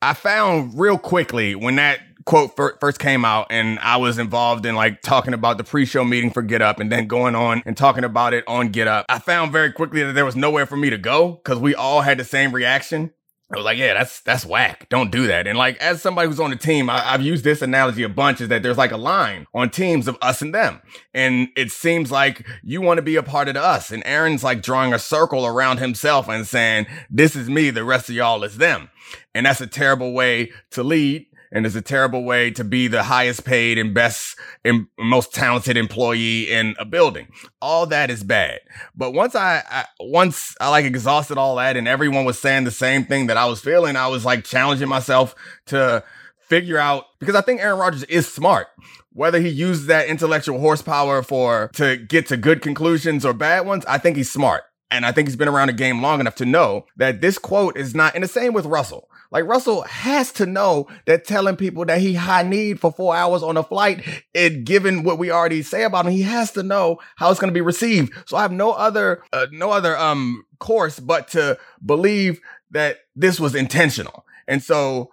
[0.01, 4.75] I found real quickly when that quote first came out and I was involved in
[4.75, 8.05] like talking about the pre-show meeting for Get Up and then going on and talking
[8.05, 9.07] about it on Get Up.
[9.09, 12.03] I found very quickly that there was nowhere for me to go because we all
[12.03, 13.13] had the same reaction.
[13.53, 14.89] I was like, yeah, that's that's whack.
[14.89, 15.47] Don't do that.
[15.47, 18.41] And like, as somebody who's on the team, I, have used this analogy a bunch.
[18.41, 20.81] Is that there's like a line on teams of us and them,
[21.13, 23.91] and it seems like you want to be a part of the us.
[23.91, 27.69] And Aaron's like drawing a circle around himself and saying, "This is me.
[27.69, 28.89] The rest of y'all is them."
[29.35, 33.05] And that's a terrible way to lead and it's a terrible way to be the
[33.05, 37.29] highest paid and best and most talented employee in a building.
[37.61, 38.61] All that is bad.
[38.97, 42.71] But once I, I, once I like exhausted all that and everyone was saying the
[42.71, 45.35] same thing that I was feeling, I was like challenging myself
[45.67, 46.03] to
[46.49, 48.69] figure out because I think Aaron Rodgers is smart.
[49.15, 53.85] Whether he uses that intellectual horsepower for to get to good conclusions or bad ones,
[53.85, 54.63] I think he's smart.
[54.93, 57.77] And I think he's been around the game long enough to know that this quote
[57.77, 59.09] is not, and the same with Russell.
[59.31, 63.43] Like Russell has to know that telling people that he high need for four hours
[63.43, 66.99] on a flight, it given what we already say about him, he has to know
[67.17, 68.13] how it's going to be received.
[68.27, 73.41] So I have no other, uh, no other, um, course but to believe that this
[73.41, 74.25] was intentional.
[74.47, 75.11] And so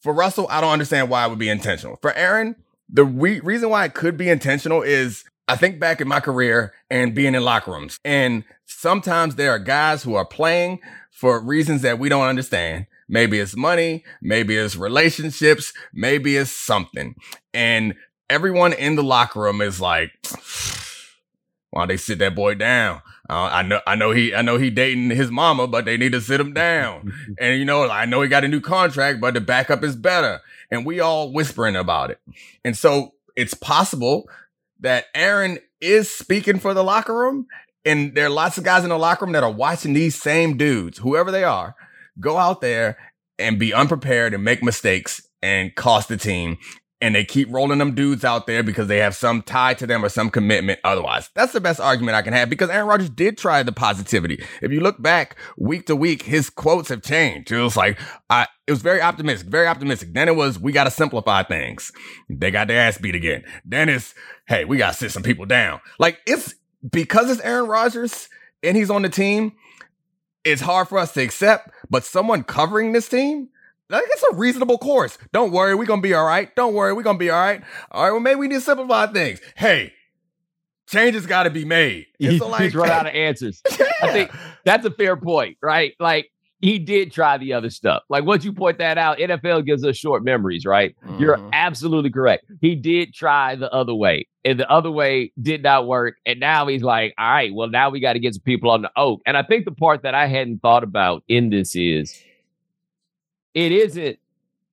[0.00, 1.98] for Russell, I don't understand why it would be intentional.
[2.00, 2.56] For Aaron,
[2.88, 6.72] the re- reason why it could be intentional is I think back in my career
[6.90, 11.82] and being in locker rooms and sometimes there are guys who are playing for reasons
[11.82, 12.86] that we don't understand.
[13.08, 14.04] Maybe it's money.
[14.20, 15.72] Maybe it's relationships.
[15.94, 17.14] Maybe it's something.
[17.54, 17.94] And
[18.28, 20.10] everyone in the locker room is like,
[21.70, 23.02] Why don't they sit that boy down?
[23.28, 26.12] Uh, I know, I know he, I know he dating his mama, but they need
[26.12, 27.12] to sit him down.
[27.38, 30.40] and you know, I know he got a new contract, but the backup is better.
[30.70, 32.18] And we all whispering about it.
[32.64, 34.28] And so it's possible
[34.80, 37.46] that Aaron is speaking for the locker room.
[37.86, 40.56] And there are lots of guys in the locker room that are watching these same
[40.56, 41.74] dudes, whoever they are,
[42.20, 42.98] go out there
[43.38, 46.58] and be unprepared and make mistakes and cost the team
[47.00, 50.04] and they keep rolling them dudes out there because they have some tie to them
[50.04, 51.28] or some commitment otherwise.
[51.34, 54.42] That's the best argument I can have because Aaron Rodgers did try the positivity.
[54.62, 57.52] If you look back week to week, his quotes have changed.
[57.52, 60.14] It was like, I, it was very optimistic, very optimistic.
[60.14, 61.92] Then it was, we got to simplify things.
[62.30, 63.44] They got their ass beat again.
[63.64, 64.14] Then it's,
[64.48, 65.80] hey, we got to sit some people down.
[65.98, 66.54] Like it's
[66.90, 68.28] because it's Aaron Rodgers
[68.62, 69.52] and he's on the team.
[70.44, 73.48] It's hard for us to accept, but someone covering this team,
[73.88, 75.18] like it's a reasonable course.
[75.32, 76.54] Don't worry, we're gonna be all right.
[76.54, 77.62] Don't worry, we're gonna be all right.
[77.90, 79.40] All right, well, maybe we need to simplify things.
[79.56, 79.92] Hey,
[80.88, 82.06] changes got to be made.
[82.18, 83.60] He's, so like, he's run out of answers.
[83.78, 83.86] Yeah.
[84.02, 84.30] I think
[84.64, 85.94] that's a fair point, right?
[85.98, 88.02] Like he did try the other stuff.
[88.08, 90.96] Like once you point that out, NFL gives us short memories, right?
[91.04, 91.20] Mm-hmm.
[91.20, 92.46] You're absolutely correct.
[92.60, 96.16] He did try the other way, and the other way did not work.
[96.24, 98.82] And now he's like, all right, well, now we got to get some people on
[98.82, 99.20] the oak.
[99.26, 102.18] And I think the part that I hadn't thought about in this is
[103.54, 104.18] it isn't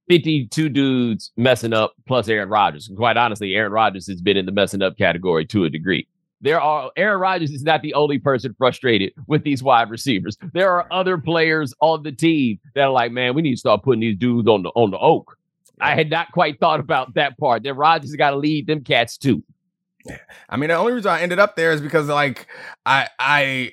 [0.09, 2.89] 52 dudes messing up plus Aaron Rodgers.
[2.95, 6.07] Quite honestly, Aaron Rodgers has been in the messing up category to a degree.
[6.43, 10.37] There are Aaron Rodgers is not the only person frustrated with these wide receivers.
[10.53, 13.81] There are other players on the team that are like, man, we need to start
[13.81, 15.37] putting these dudes on the on the oak.
[15.79, 17.63] I had not quite thought about that part.
[17.63, 19.41] That Rodgers got to lead them cats too.
[20.05, 20.17] Yeah.
[20.49, 22.47] I mean, the only reason I ended up there is because like
[22.85, 23.71] I I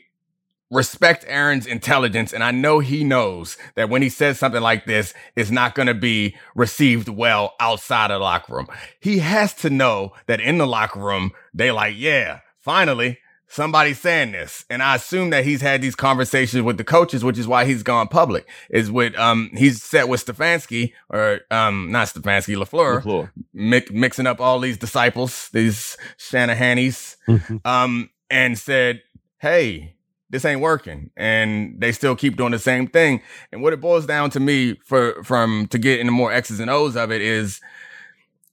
[0.70, 2.32] respect Aaron's intelligence.
[2.32, 5.88] And I know he knows that when he says something like this, it's not going
[5.88, 8.68] to be received well outside of the locker room.
[9.00, 13.18] He has to know that in the locker room, they like, yeah, finally
[13.50, 14.64] somebody's saying this.
[14.70, 17.82] And I assume that he's had these conversations with the coaches, which is why he's
[17.82, 23.30] gone public is with, um, he's set with Stefanski or, um, not Stefanski, LaFleur, LaFleur.
[23.52, 27.16] Mi- mixing up all these disciples, these Shanahanis,
[27.64, 29.02] um, and said,
[29.38, 29.96] Hey,
[30.30, 33.20] this ain't working and they still keep doing the same thing
[33.50, 36.70] and what it boils down to me for from to get into more x's and
[36.70, 37.60] o's of it is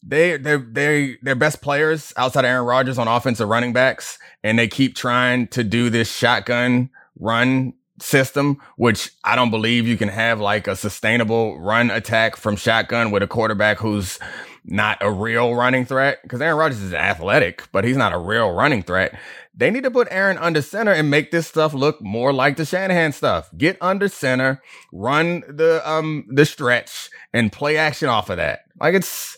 [0.08, 4.58] they they they their best players outside of Aaron Rodgers on offensive running backs and
[4.58, 6.90] they keep trying to do this shotgun
[7.20, 12.56] run system which I don't believe you can have like a sustainable run attack from
[12.56, 14.20] shotgun with a quarterback who's
[14.64, 18.52] not a real running threat because Aaron Rodgers is athletic but he's not a real
[18.52, 19.18] running threat
[19.58, 22.66] they need to put Aaron under center and make this stuff look more like the
[22.66, 23.50] Shanahan stuff.
[23.58, 24.62] Get under center,
[24.94, 28.60] run the um the stretch, and play action off of that.
[28.80, 29.36] Like it's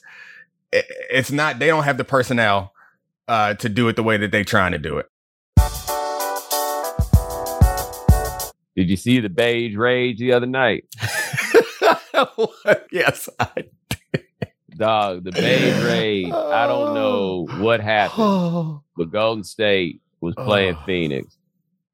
[0.72, 2.74] it's not they don't have the personnel
[3.28, 5.08] uh to do it the way that they're trying to do it.
[8.76, 10.86] Did you see the beige rage the other night?
[12.92, 13.66] yes, I
[14.12, 14.20] did.
[14.78, 16.32] Dog, the beige rage.
[16.32, 20.84] I don't know what happened, but Golden State was playing oh.
[20.86, 21.38] Phoenix,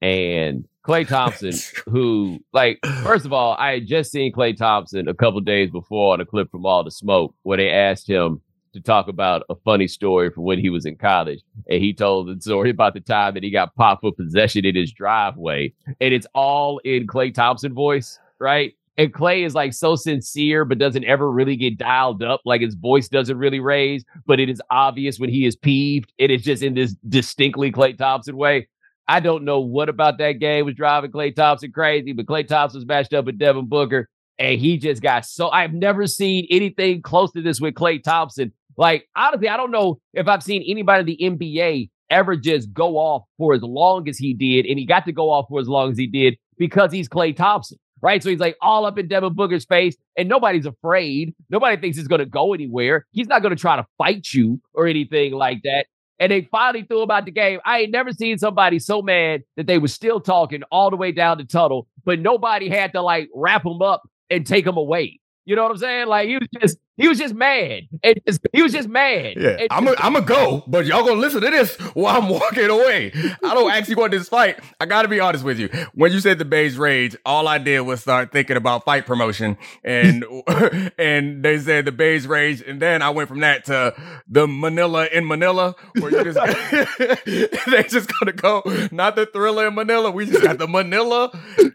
[0.02, 1.54] and Klay Thompson,
[1.92, 6.14] who like first of all, I had just seen Klay Thompson a couple days before
[6.14, 8.42] on a clip from All the Smoke where they asked him
[8.76, 12.28] to talk about a funny story from when he was in college, and he told
[12.28, 16.14] the story about the time that he got popped for possession in his driveway, and
[16.14, 18.74] it's all in Klay Thompson voice, right?
[18.98, 22.42] And Klay is like so sincere, but doesn't ever really get dialed up.
[22.46, 26.14] Like his voice doesn't really raise, but it is obvious when he is peeved.
[26.18, 28.68] It is just in this distinctly Klay Thompson way.
[29.08, 32.80] I don't know what about that game was driving Klay Thompson crazy, but Klay Thompson
[32.80, 34.10] was matched up with Devin Booker,
[34.40, 35.50] and he just got so.
[35.50, 38.52] I've never seen anything close to this with Klay Thompson.
[38.78, 42.98] Like honestly, I don't know if I've seen anybody in the NBA ever just go
[42.98, 45.68] off for as long as he did, and he got to go off for as
[45.68, 48.22] long as he did because he's Klay Thompson right?
[48.22, 51.34] So he's like all up in Devin Booker's face, and nobody's afraid.
[51.50, 53.06] Nobody thinks he's going to go anywhere.
[53.12, 55.88] He's not going to try to fight you or anything like that.
[56.20, 57.60] And they finally threw him out the game.
[57.66, 61.12] I ain't never seen somebody so mad that they were still talking all the way
[61.12, 65.20] down the tunnel, but nobody had to like wrap him up and take him away.
[65.46, 66.08] You know what I'm saying?
[66.08, 67.84] Like he was just he was just mad.
[68.04, 68.20] And
[68.54, 69.34] he was just mad.
[69.38, 72.70] Yeah, I'm a, I'm a go, but y'all gonna listen to this while I'm walking
[72.70, 73.12] away.
[73.44, 74.60] I don't actually want this fight.
[74.80, 75.70] I gotta be honest with you.
[75.94, 79.58] When you said the beige rage, all I did was start thinking about fight promotion,
[79.84, 80.26] and
[80.98, 83.94] and they said the beige rage, and then I went from that to
[84.28, 87.26] the Manila in Manila, where you just
[87.68, 90.12] they just gonna go not the thriller in Manila.
[90.12, 91.30] We just got the Manila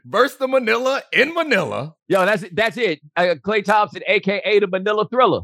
[0.05, 1.95] versus the Manila in Manila.
[2.11, 3.01] Yo, that's that's it.
[3.17, 5.43] Uh, Klay Thompson, aka the Manila Thriller.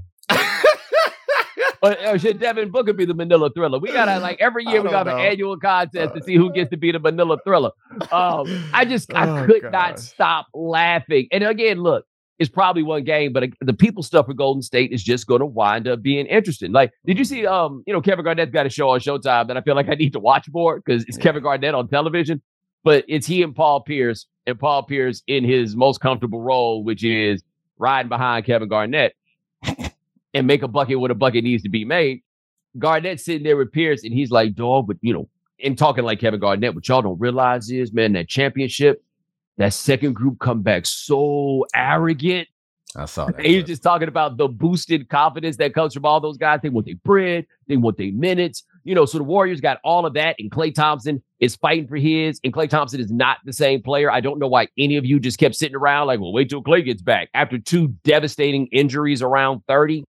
[1.80, 3.78] or, or, should Devin Booker be the Manila Thriller?
[3.78, 6.76] We gotta like every year we got an annual contest to see who gets to
[6.76, 7.70] be the Manila Thriller.
[8.10, 9.72] Um, I just I oh, could gosh.
[9.72, 11.28] not stop laughing.
[11.30, 12.04] And again, look,
[12.40, 15.46] it's probably one game, but the people stuff for Golden State is just going to
[15.46, 16.72] wind up being interesting.
[16.72, 17.46] Like, did you see?
[17.46, 19.94] Um, you know, Kevin Garnett's got a show on Showtime that I feel like I
[19.94, 21.22] need to watch more because it's yeah.
[21.22, 22.42] Kevin Garnett on television,
[22.86, 27.02] but it's he and Paul Pierce, and Paul Pierce in his most comfortable role, which
[27.02, 27.42] is
[27.78, 29.16] riding behind Kevin Garnett
[30.32, 32.22] and make a bucket when a bucket needs to be made.
[32.78, 35.28] Garnett sitting there with Pierce, and he's like, "Dog, but you know,"
[35.64, 36.76] and talking like Kevin Garnett.
[36.76, 39.02] What y'all don't realize is, man, that championship
[39.56, 42.46] that second group come back so arrogant.
[42.94, 43.44] I saw that.
[43.44, 46.60] He's just talking about the boosted confidence that comes from all those guys.
[46.62, 48.62] They want their bread, they want their minutes.
[48.86, 51.96] You know, so the Warriors got all of that, and Klay Thompson is fighting for
[51.96, 54.10] his, and Klay Thompson is not the same player.
[54.10, 56.62] I don't know why any of you just kept sitting around like, well, wait till
[56.62, 60.04] Klay gets back after two devastating injuries around 30.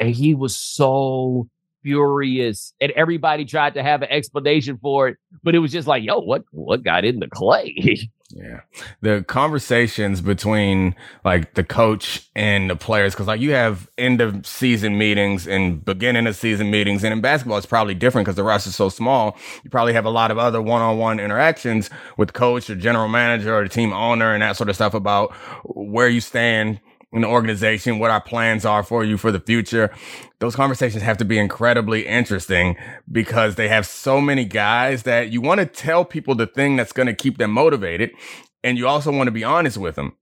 [0.00, 1.48] And he was so
[1.82, 6.02] furious and everybody tried to have an explanation for it but it was just like
[6.02, 8.60] yo what what got into Klay yeah.
[9.00, 14.46] The conversations between like the coach and the players because like you have end of
[14.46, 18.42] season meetings and beginning of season meetings and in basketball it's probably different because the
[18.42, 19.36] roster is so small.
[19.64, 23.64] You probably have a lot of other one-on-one interactions with coach or general manager or
[23.64, 25.32] the team owner and that sort of stuff about
[25.64, 26.80] where you stand
[27.12, 29.90] in the organization, what our plans are for you for the future.
[30.38, 32.76] Those conversations have to be incredibly interesting
[33.10, 36.92] because they have so many guys that you want to tell people the thing that's
[36.92, 38.10] going to keep them motivated.
[38.64, 40.16] And you also want to be honest with them.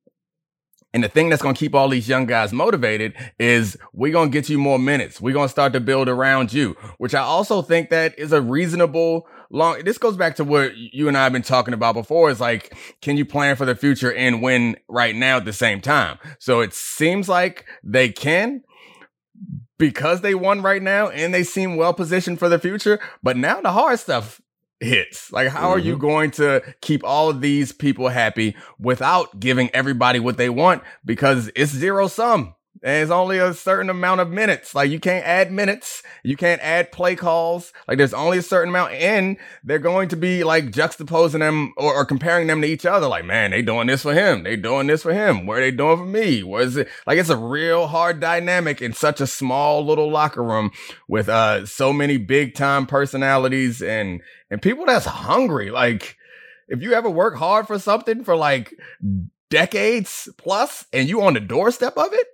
[0.93, 4.31] And the thing that's going to keep all these young guys motivated is we're going
[4.31, 5.21] to get you more minutes.
[5.21, 8.41] We're going to start to build around you, which I also think that is a
[8.41, 9.85] reasonable long.
[9.85, 12.31] This goes back to what you and I have been talking about before.
[12.31, 15.81] Is like, can you plan for the future and win right now at the same
[15.81, 16.19] time?
[16.39, 18.63] So it seems like they can
[19.79, 23.01] because they won right now and they seem well positioned for the future.
[23.23, 24.41] But now the hard stuff
[24.81, 25.33] hits.
[25.33, 25.69] Like, how mm-hmm.
[25.69, 26.01] are you mm-hmm.
[26.01, 30.83] going to keep all of these people happy without giving everybody what they want?
[31.05, 32.55] Because it's zero sum.
[32.83, 34.75] And it's only a certain amount of minutes.
[34.75, 36.03] Like you can't add minutes.
[36.23, 37.75] You can't add play calls.
[37.87, 38.93] Like there's only a certain amount.
[38.93, 43.07] And they're going to be like juxtaposing them or, or, comparing them to each other.
[43.07, 44.45] Like, man, they doing this for him.
[44.45, 45.45] They doing this for him.
[45.45, 46.43] What are they doing for me?
[46.43, 46.89] What is it?
[47.07, 50.71] Like it's a real hard dynamic in such a small little locker room
[51.07, 55.71] with uh so many big time personalities and and people that's hungry.
[55.71, 56.17] Like
[56.69, 58.75] if you ever work hard for something for like
[59.51, 62.27] decades plus and you on the doorstep of it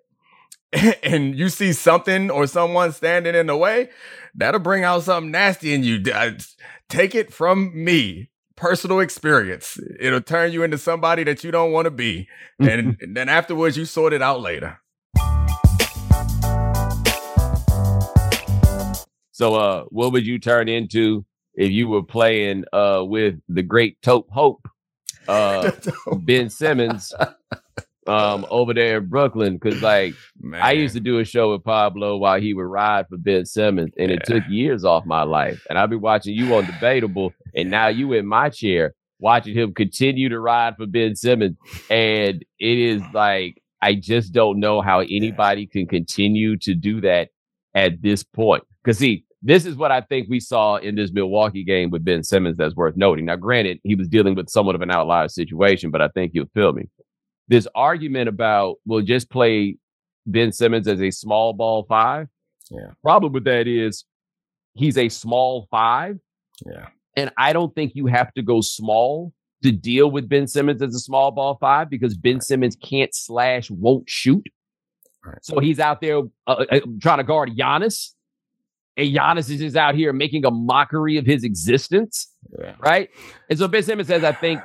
[1.02, 3.88] and you see something or someone standing in the way,
[4.34, 6.02] that'll bring out something nasty in you.
[6.88, 8.30] Take it from me.
[8.56, 9.78] Personal experience.
[10.00, 12.28] It'll turn you into somebody that you don't want to be.
[12.58, 14.80] And, and then afterwards, you sort it out later.
[19.32, 24.00] So, uh, what would you turn into if you were playing uh with the great
[24.00, 24.66] Tope Hope,
[25.28, 25.72] uh,
[26.20, 27.12] Ben Simmons,
[28.08, 30.60] um over there in Brooklyn because like Man.
[30.60, 33.92] I used to do a show with Pablo while he would ride for Ben Simmons,
[33.98, 34.16] and yeah.
[34.16, 35.66] it took years off my life.
[35.68, 39.72] And I've been watching you on Debatable, and now you in my chair watching him
[39.72, 41.56] continue to ride for Ben Simmons,
[41.90, 47.28] and it is like I just don't know how anybody can continue to do that
[47.74, 48.64] at this point.
[48.82, 52.22] Because see, this is what I think we saw in this Milwaukee game with Ben
[52.22, 53.26] Simmons that's worth noting.
[53.26, 56.50] Now, granted, he was dealing with somewhat of an outlier situation, but I think you'll
[56.54, 56.88] feel me
[57.48, 59.76] this argument about we'll just play
[60.26, 62.28] Ben Simmons as a small ball five.
[62.70, 62.90] Yeah.
[63.02, 64.04] Problem with that is
[64.74, 66.18] he's a small five.
[66.64, 66.88] Yeah.
[67.16, 69.32] And I don't think you have to go small
[69.62, 72.40] to deal with Ben Simmons as a small ball five because Ben.
[72.40, 74.46] Simmons can't slash, won't shoot.
[75.24, 75.38] Right.
[75.42, 78.10] So he's out there uh, uh, trying to guard Giannis.
[78.96, 82.32] And Giannis is just out here making a mockery of his existence.
[82.58, 82.74] Yeah.
[82.78, 83.10] Right.
[83.48, 84.60] And so Ben Simmons says, I think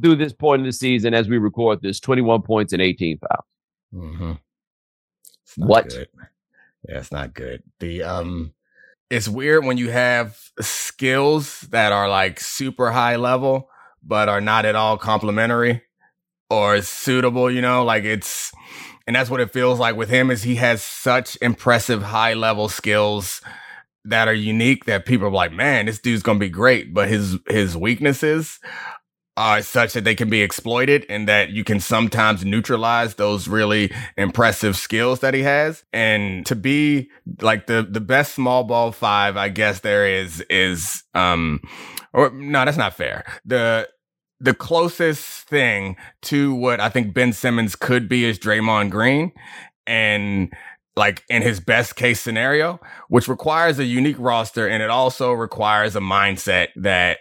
[0.00, 3.44] through this point in the season as we record this 21 points and 18 fouls.
[3.94, 4.32] Mm-hmm.
[5.56, 5.88] What?
[5.88, 6.08] Good.
[6.88, 7.62] Yeah, it's not good.
[7.80, 8.52] The um
[9.10, 13.70] it's weird when you have skills that are like super high level
[14.02, 15.82] but are not at all complementary
[16.50, 18.52] or suitable, you know, like it's
[19.06, 22.68] and that's what it feels like with him is he has such impressive high level
[22.68, 23.40] skills
[24.04, 26.94] that are unique that people are like, man, this dude's gonna be great.
[26.94, 28.58] But his his weaknesses
[29.38, 33.92] are such that they can be exploited and that you can sometimes neutralize those really
[34.16, 35.84] impressive skills that he has.
[35.92, 37.08] And to be
[37.40, 41.60] like the the best small ball five, I guess there is is um
[42.12, 43.24] or no, that's not fair.
[43.44, 43.88] The
[44.40, 49.30] the closest thing to what I think Ben Simmons could be is Draymond Green.
[49.86, 50.52] And
[50.96, 55.94] like in his best case scenario, which requires a unique roster and it also requires
[55.94, 57.18] a mindset that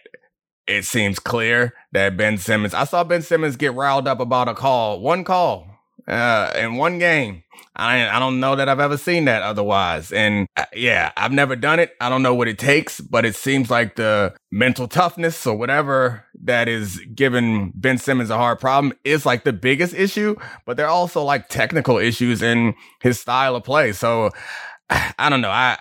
[0.68, 2.74] it seems clear that Ben Simmons.
[2.74, 5.68] I saw Ben Simmons get riled up about a call, one call
[6.07, 7.43] uh, in one game.
[7.76, 10.11] I I don't know that I've ever seen that otherwise.
[10.11, 11.95] And uh, yeah, I've never done it.
[12.01, 16.26] I don't know what it takes, but it seems like the mental toughness or whatever
[16.43, 20.36] that is giving Ben Simmons a hard problem is like the biggest issue.
[20.65, 23.91] But there are also like technical issues in his style of play.
[23.91, 24.32] So
[24.89, 25.51] I don't know.
[25.51, 25.78] I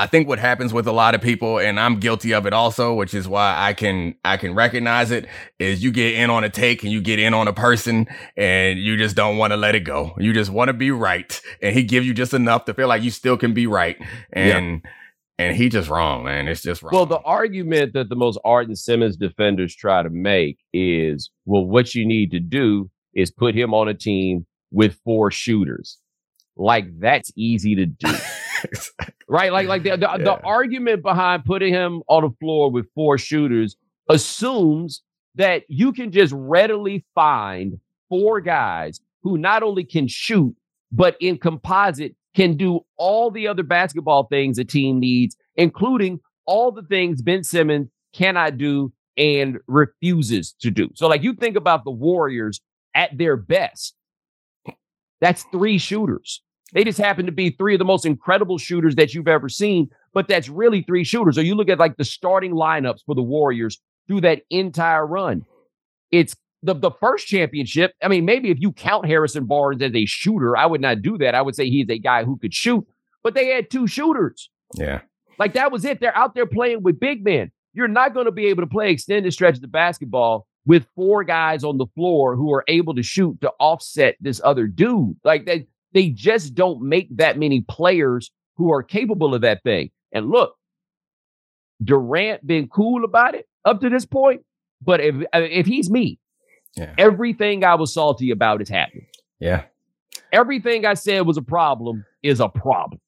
[0.00, 2.94] I think what happens with a lot of people, and I'm guilty of it also,
[2.94, 5.26] which is why I can I can recognize it,
[5.58, 8.78] is you get in on a take and you get in on a person and
[8.78, 10.14] you just don't want to let it go.
[10.18, 11.40] You just want to be right.
[11.60, 13.96] And he gives you just enough to feel like you still can be right.
[14.32, 14.90] And yeah.
[15.40, 16.46] and he just wrong, man.
[16.46, 16.94] It's just wrong.
[16.94, 21.96] Well, the argument that the most ardent Simmons defenders try to make is, well, what
[21.96, 25.98] you need to do is put him on a team with four shooters.
[26.56, 28.12] Like that's easy to do.
[29.28, 29.52] right?
[29.52, 30.16] Like, like the, the, yeah.
[30.18, 33.76] the argument behind putting him on the floor with four shooters
[34.08, 35.02] assumes
[35.34, 40.54] that you can just readily find four guys who not only can shoot,
[40.90, 46.70] but in composite can do all the other basketball things a team needs, including all
[46.70, 50.88] the things Ben Simmons cannot do and refuses to do.
[50.94, 52.60] So, like, you think about the Warriors
[52.94, 53.94] at their best,
[55.20, 56.42] that's three shooters.
[56.72, 59.88] They just happen to be three of the most incredible shooters that you've ever seen,
[60.12, 61.38] but that's really three shooters.
[61.38, 65.44] Or you look at like the starting lineups for the Warriors through that entire run.
[66.10, 67.92] It's the, the first championship.
[68.02, 71.16] I mean, maybe if you count Harrison Barnes as a shooter, I would not do
[71.18, 71.34] that.
[71.34, 72.86] I would say he's a guy who could shoot,
[73.22, 74.50] but they had two shooters.
[74.74, 75.00] Yeah.
[75.38, 76.00] Like that was it.
[76.00, 77.50] They're out there playing with big men.
[77.72, 81.64] You're not going to be able to play extended stretches of basketball with four guys
[81.64, 85.16] on the floor who are able to shoot to offset this other dude.
[85.22, 89.90] Like they they just don't make that many players who are capable of that thing.
[90.12, 90.54] And look,
[91.82, 94.42] Durant been cool about it up to this point,
[94.82, 96.18] but if uh, if he's me,
[96.76, 96.94] yeah.
[96.98, 99.06] everything I was salty about is happening.
[99.38, 99.64] Yeah.
[100.32, 103.00] Everything I said was a problem is a problem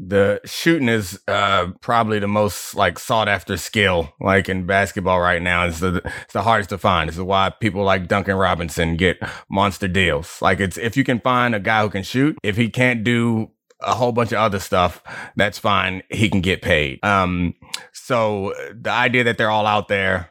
[0.00, 5.42] the shooting is uh, probably the most like sought after skill like in basketball right
[5.42, 5.66] now.
[5.66, 7.08] It's the it's the hardest to find.
[7.08, 9.18] This is why people like duncan robinson get
[9.50, 10.40] monster deals.
[10.40, 13.50] Like it's if you can find a guy who can shoot if he can't do
[13.80, 15.02] a whole bunch of other stuff
[15.36, 16.02] that's fine.
[16.10, 17.04] He can get paid.
[17.04, 17.54] Um
[17.92, 20.30] so the idea that they're all out there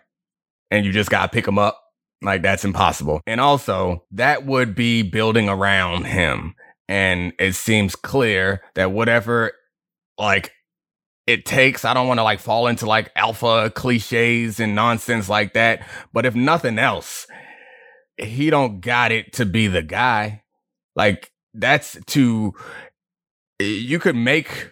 [0.72, 1.84] and you just gotta pick them up
[2.22, 3.22] like that's impossible.
[3.28, 6.56] And also that would be building around him.
[6.90, 9.52] And it seems clear that whatever
[10.18, 10.52] like
[11.26, 15.54] it takes i don't want to like fall into like alpha cliches and nonsense like
[15.54, 17.28] that but if nothing else
[18.18, 20.44] he don't got it to be the guy
[20.96, 22.54] like that's to
[23.60, 24.70] eh, you could make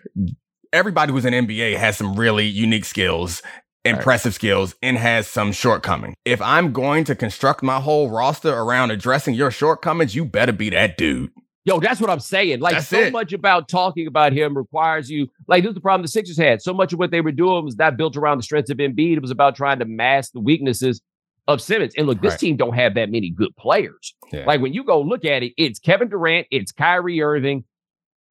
[0.73, 3.41] everybody who's in nba has some really unique skills
[3.85, 4.35] impressive right.
[4.35, 6.15] skills and has some shortcoming.
[6.25, 10.71] If I'm going to construct my whole roster around addressing your shortcomings, you better be
[10.71, 11.31] that dude.
[11.65, 12.59] Yo, that's what I'm saying.
[12.59, 13.11] Like that's so it.
[13.11, 15.27] much about talking about him requires you.
[15.47, 16.61] Like this is the problem the Sixers had.
[16.61, 19.17] So much of what they were doing was not built around the strengths of Embiid.
[19.17, 21.01] It was about trying to mask the weaknesses
[21.47, 21.93] of Simmons.
[21.97, 22.39] And look, this right.
[22.39, 24.15] team don't have that many good players.
[24.31, 24.45] Yeah.
[24.45, 27.63] Like when you go look at it, it's Kevin Durant, it's Kyrie Irving,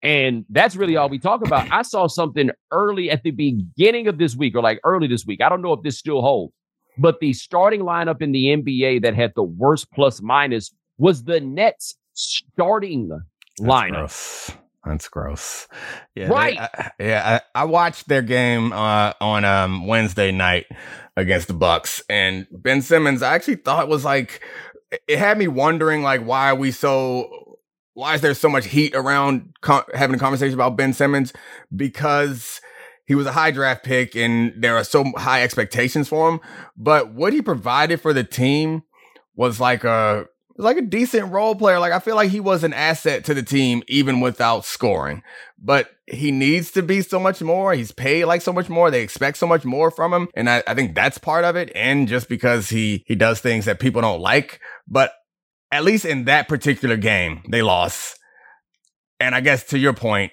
[0.02, 1.70] and that's really all we talk about.
[1.72, 5.40] I saw something early at the beginning of this week, or like early this week.
[5.40, 6.54] I don't know if this still holds,
[6.96, 11.40] but the starting lineup in the NBA that had the worst plus minus was the
[11.40, 13.22] Nets starting That's
[13.60, 13.92] lineup.
[13.92, 14.50] Gross.
[14.84, 15.66] That's gross.
[16.14, 16.54] Yeah, right.
[16.54, 20.66] They, I, yeah, I, I, watched their game uh, on um, Wednesday night
[21.16, 23.20] against the Bucks, and Ben Simmons.
[23.20, 24.42] I actually thought was like
[25.08, 27.58] it had me wondering like why are we so
[27.94, 29.54] why is there so much heat around
[29.94, 31.32] having a conversation about Ben Simmons
[31.74, 32.60] because
[33.06, 36.40] he was a high draft pick and there are so high expectations for him.
[36.76, 38.82] But what he provided for the team
[39.34, 40.26] was like a
[40.58, 41.78] like a decent role player.
[41.78, 45.22] Like I feel like he was an asset to the team even without scoring.
[45.58, 47.74] But he needs to be so much more.
[47.74, 48.90] He's paid like so much more.
[48.90, 50.28] They expect so much more from him.
[50.34, 51.72] And I, I think that's part of it.
[51.74, 54.60] And just because he he does things that people don't like.
[54.86, 55.12] But
[55.72, 58.18] at least in that particular game, they lost.
[59.18, 60.32] And I guess to your point,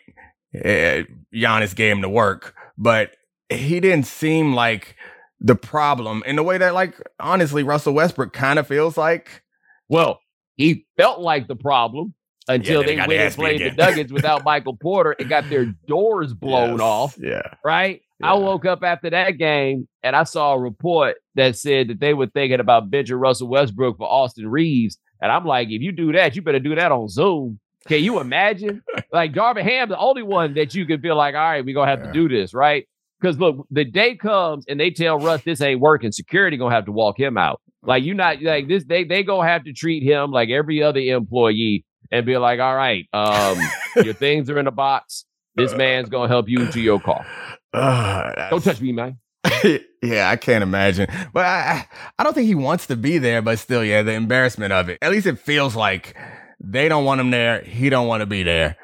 [0.56, 1.04] uh,
[1.34, 3.12] Giannis gave him the work, but
[3.50, 4.96] he didn't seem like
[5.40, 9.43] the problem in the way that, like, honestly, Russell Westbrook kind of feels like
[9.90, 10.20] well,
[10.56, 12.14] he felt like the problem
[12.48, 15.66] until yeah, they, they went and played the Nuggets without Michael Porter and got their
[15.88, 17.18] doors blown yes, off.
[17.20, 17.42] Yeah.
[17.64, 18.02] Right.
[18.20, 18.32] Yeah.
[18.32, 22.14] I woke up after that game and I saw a report that said that they
[22.14, 24.98] were thinking about benching Russell Westbrook for Austin Reaves.
[25.22, 27.60] And I'm like, if you do that, you better do that on Zoom.
[27.88, 28.82] Can you imagine?
[29.12, 31.92] Like Darvin Ham, the only one that you could feel like, all right, we're gonna
[31.92, 32.08] have Yeah.
[32.08, 32.88] to do this, right?
[33.22, 36.86] Because look, the day comes and they tell Russ this ain't working, security gonna have
[36.86, 37.62] to walk him out.
[37.86, 41.00] Like you not like this, they they gonna have to treat him like every other
[41.00, 43.58] employee and be like, all right, um,
[44.04, 45.26] your things are in a box.
[45.56, 47.26] This man's gonna help you to your car.
[47.74, 49.18] Uh, Don't touch me, man.
[50.02, 51.08] yeah, I can't imagine.
[51.34, 51.88] But I, I-
[52.20, 53.42] I don't think he wants to be there.
[53.42, 54.98] But still, yeah, the embarrassment of it.
[55.02, 56.16] At least it feels like
[56.60, 57.62] they don't want him there.
[57.62, 58.78] He don't want to be there.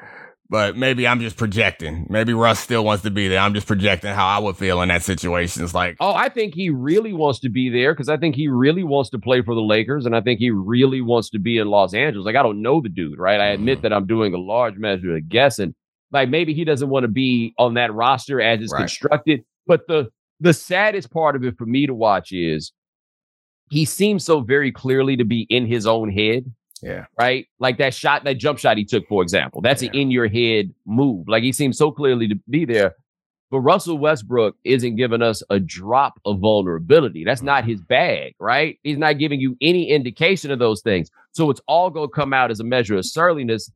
[0.50, 2.08] But maybe I'm just projecting.
[2.10, 3.38] Maybe Russ still wants to be there.
[3.38, 5.62] I'm just projecting how I would feel in that situation.
[5.62, 8.48] It's like, Oh, I think he really wants to be there because I think he
[8.48, 11.58] really wants to play for the Lakers, and I think he really wants to be
[11.58, 12.26] in Los Angeles.
[12.26, 13.40] Like I don't know the dude, right?
[13.40, 13.82] I admit Mhm.
[13.82, 15.72] that I'm doing a large measure of guessing.
[16.10, 18.80] Like maybe he doesn't want to be on that roster as it's Right.
[18.80, 19.42] constructed.
[19.68, 20.08] But the
[20.40, 22.72] the saddest part of it for me to watch is
[23.70, 26.46] he seems so very clearly to be in his own head
[26.82, 27.46] yeah, right?
[27.58, 29.60] Like that shot, that jump shot he took, for example.
[29.60, 31.28] That's an in your head move.
[31.28, 32.94] Like he seems so clearly to be there.
[33.50, 37.24] But Russell Westbrook isn't giving us a drop of vulnerability.
[37.24, 37.70] That's not mm-hmm.
[37.72, 38.78] his bag, right?
[38.84, 41.10] He's not giving you any indication of those things.
[41.32, 43.70] So it's all going to come out as a measure of surliness.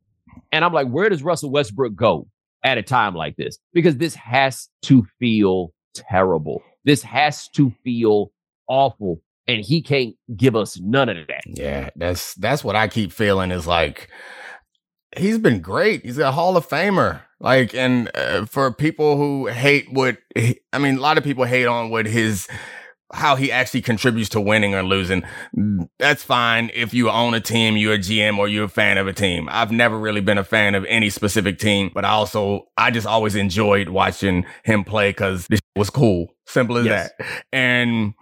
[0.52, 2.28] And I'm like, where does Russell Westbrook go
[2.62, 3.58] at a time like this?
[3.72, 6.62] Because this has to feel terrible.
[6.84, 8.30] This has to feel
[8.68, 9.20] awful.
[9.46, 11.42] And he can't give us none of that.
[11.46, 11.90] yeah.
[11.96, 14.08] That's that's what I keep feeling is like
[15.16, 16.04] he's been great.
[16.04, 17.22] He's a Hall of Famer.
[17.40, 21.44] Like, and uh, for people who hate what he- I mean, a lot of people
[21.44, 22.48] hate on what his
[23.12, 25.22] how he actually contributes to winning or losing.
[26.00, 29.06] That's fine if you own a team, you're a GM, or you're a fan of
[29.06, 29.46] a team.
[29.52, 33.06] I've never really been a fan of any specific team, but I also I just
[33.06, 36.28] always enjoyed watching him play because this was cool.
[36.46, 37.10] Simple as Yes.
[37.18, 37.26] that.
[37.52, 38.14] And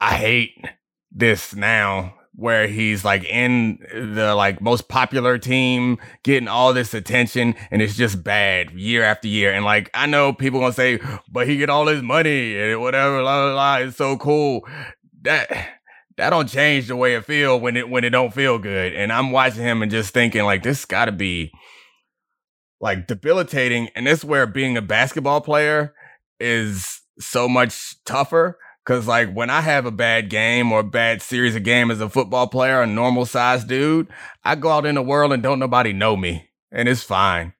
[0.00, 0.64] I hate
[1.12, 7.54] this now where he's like in the like most popular team getting all this attention
[7.70, 9.52] and it's just bad year after year.
[9.52, 10.98] And like i know people gonna say
[11.30, 14.66] but he get all his money and whatever blah blah blah it's so cool.
[15.22, 15.48] That
[16.16, 18.94] that don't change the way it feel when it when it don't feel good.
[18.94, 21.52] And i'm watching him and just thinking like this gotta be
[22.80, 23.88] like debilitating.
[23.94, 25.94] And this is where being a basketball player
[26.40, 31.22] is so much tougher Cause like when I have a bad game or a bad
[31.22, 34.08] series of game as a football player, a normal sized dude,
[34.44, 36.50] I go out in the world and don't nobody know me.
[36.70, 37.54] And it's fine.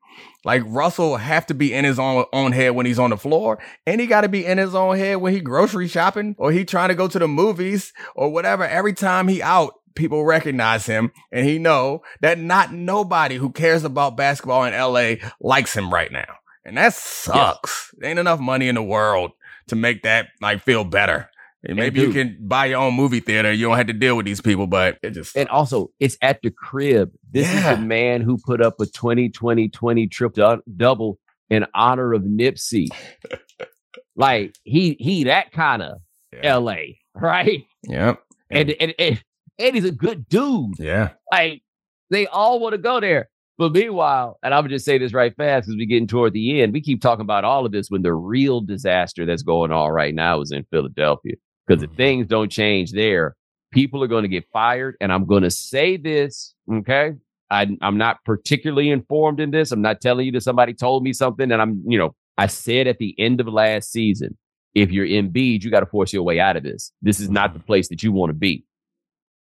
[0.44, 3.58] Like Russell have to be in his own own head when he's on the floor,
[3.86, 6.64] and he got to be in his own head when he grocery shopping or he
[6.64, 8.66] trying to go to the movies or whatever.
[8.66, 13.84] Every time he out, people recognize him, and he know that not nobody who cares
[13.84, 17.94] about basketball in LA likes him right now, and that sucks.
[18.02, 19.32] Ain't enough money in the world
[19.68, 21.28] to make that like feel better.
[21.66, 23.50] And maybe you dude- can buy your own movie theater.
[23.52, 26.40] You don't have to deal with these people, but it just And also, it's at
[26.42, 27.12] the crib.
[27.30, 27.72] This Yeah.
[27.72, 32.22] is the man who put up a 20 20 20 triple double in honor of
[32.22, 32.88] Nipsey.
[34.16, 35.98] like he he that kind of
[36.32, 36.56] yeah.
[36.56, 36.76] LA,
[37.14, 37.64] right?
[37.84, 38.20] Yep.
[38.50, 39.22] And, and and
[39.58, 40.78] and he's a good dude.
[40.78, 41.10] yeah.
[41.32, 41.62] Like
[42.10, 43.28] they all want to go there.
[43.56, 46.72] But meanwhile, and I'm just say this right fast because we're getting toward the end.
[46.72, 50.14] We keep talking about all of this when the real disaster that's going on right
[50.14, 51.34] now is in Philadelphia.
[51.66, 51.96] Because if mm-hmm.
[51.96, 53.36] things don't change there,
[53.72, 54.96] people are going to get fired.
[55.00, 57.12] And I'm going to say this, okay?
[57.50, 59.70] I, I'm not particularly informed in this.
[59.70, 61.52] I'm not telling you that somebody told me something.
[61.52, 64.36] And I'm, you know, I said at the end of last season,
[64.74, 66.90] if you're in Embiid, you got to force your way out of this.
[67.02, 67.66] This is not the mm-hmm.
[67.66, 68.64] place that you want to be.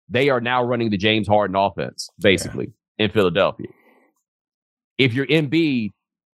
[0.08, 3.66] They are now running the James Harden offense, basically, in Philadelphia.
[4.98, 5.92] If you're Embiid,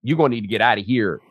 [0.03, 1.21] you're going to need to get out of here.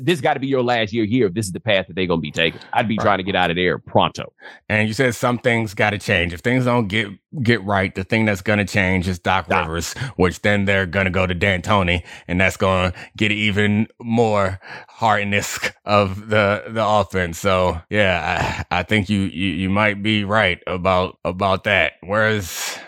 [0.00, 1.26] This got to be your last year here.
[1.28, 3.04] If this is the path that they're going to be taking, I'd be Right.
[3.04, 4.32] trying to get out of there pronto.
[4.68, 6.32] And you said some things got to change.
[6.32, 7.08] If things don't get
[7.42, 9.68] get right, the thing that's going to change is Doc, Doc.
[9.68, 13.88] Rivers, which then they're going to go to D'Antoni, and that's going to get even
[14.00, 17.38] more hardness of the the offense.
[17.38, 21.94] So yeah, I, I think you, you you might be right about about that.
[22.02, 22.78] Whereas.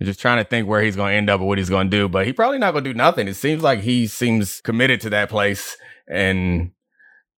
[0.00, 1.90] I'm just trying to think where he's going to end up or what he's going
[1.90, 3.28] to do, but he probably not going to do nothing.
[3.28, 5.76] It seems like he seems committed to that place
[6.08, 6.72] and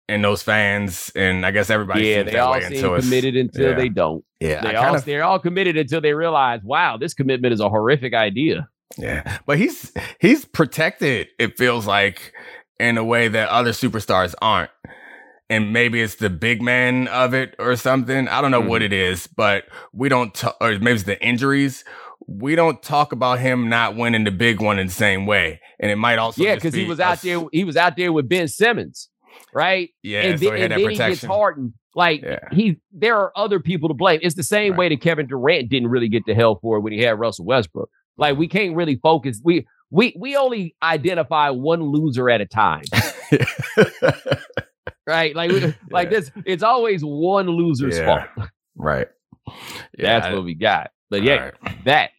[0.09, 2.07] and those fans, and I guess everybody.
[2.07, 3.75] yeah, seems they that all way seem until committed until yeah.
[3.75, 4.23] they don't.
[4.39, 7.53] Yeah, They I all kind of they're all committed until they realize, wow, this commitment
[7.53, 8.69] is a horrific idea.
[8.97, 11.27] Yeah, but he's he's protected.
[11.37, 12.31] It feels like
[12.79, 14.71] in a way that other superstars aren't,
[15.49, 18.27] and maybe it's the big man of it or something.
[18.29, 18.85] I don't know what Mhm.
[18.85, 20.33] it is, but we don't.
[20.33, 21.83] ta- or maybe it's the injuries.
[22.26, 25.91] We don't talk about him not winning the big one in the same way, and
[25.91, 27.41] it might also yeah, because he was out there.
[27.51, 29.09] He was out there with Ben Simmons,
[29.53, 29.89] right?
[30.03, 31.74] Yeah, and so then, he and then he gets hardened.
[31.95, 32.39] Like Yeah.
[32.51, 34.20] he, there are other people to blame.
[34.22, 34.78] It's the same Right.
[34.80, 37.45] way that Kevin Durant didn't really get the hell for it when he had Russell
[37.45, 37.89] Westbrook.
[38.18, 39.39] Like we can't really focus.
[39.43, 42.84] We we we only identify one loser at a time.
[45.07, 45.36] right?
[45.36, 45.51] Like
[45.89, 48.26] like this, it's always one loser's Yeah.
[48.36, 48.49] fault.
[48.76, 49.07] right.
[49.97, 50.91] That's I- what we got.
[51.09, 51.85] But yeah, Alright.
[51.85, 52.09] that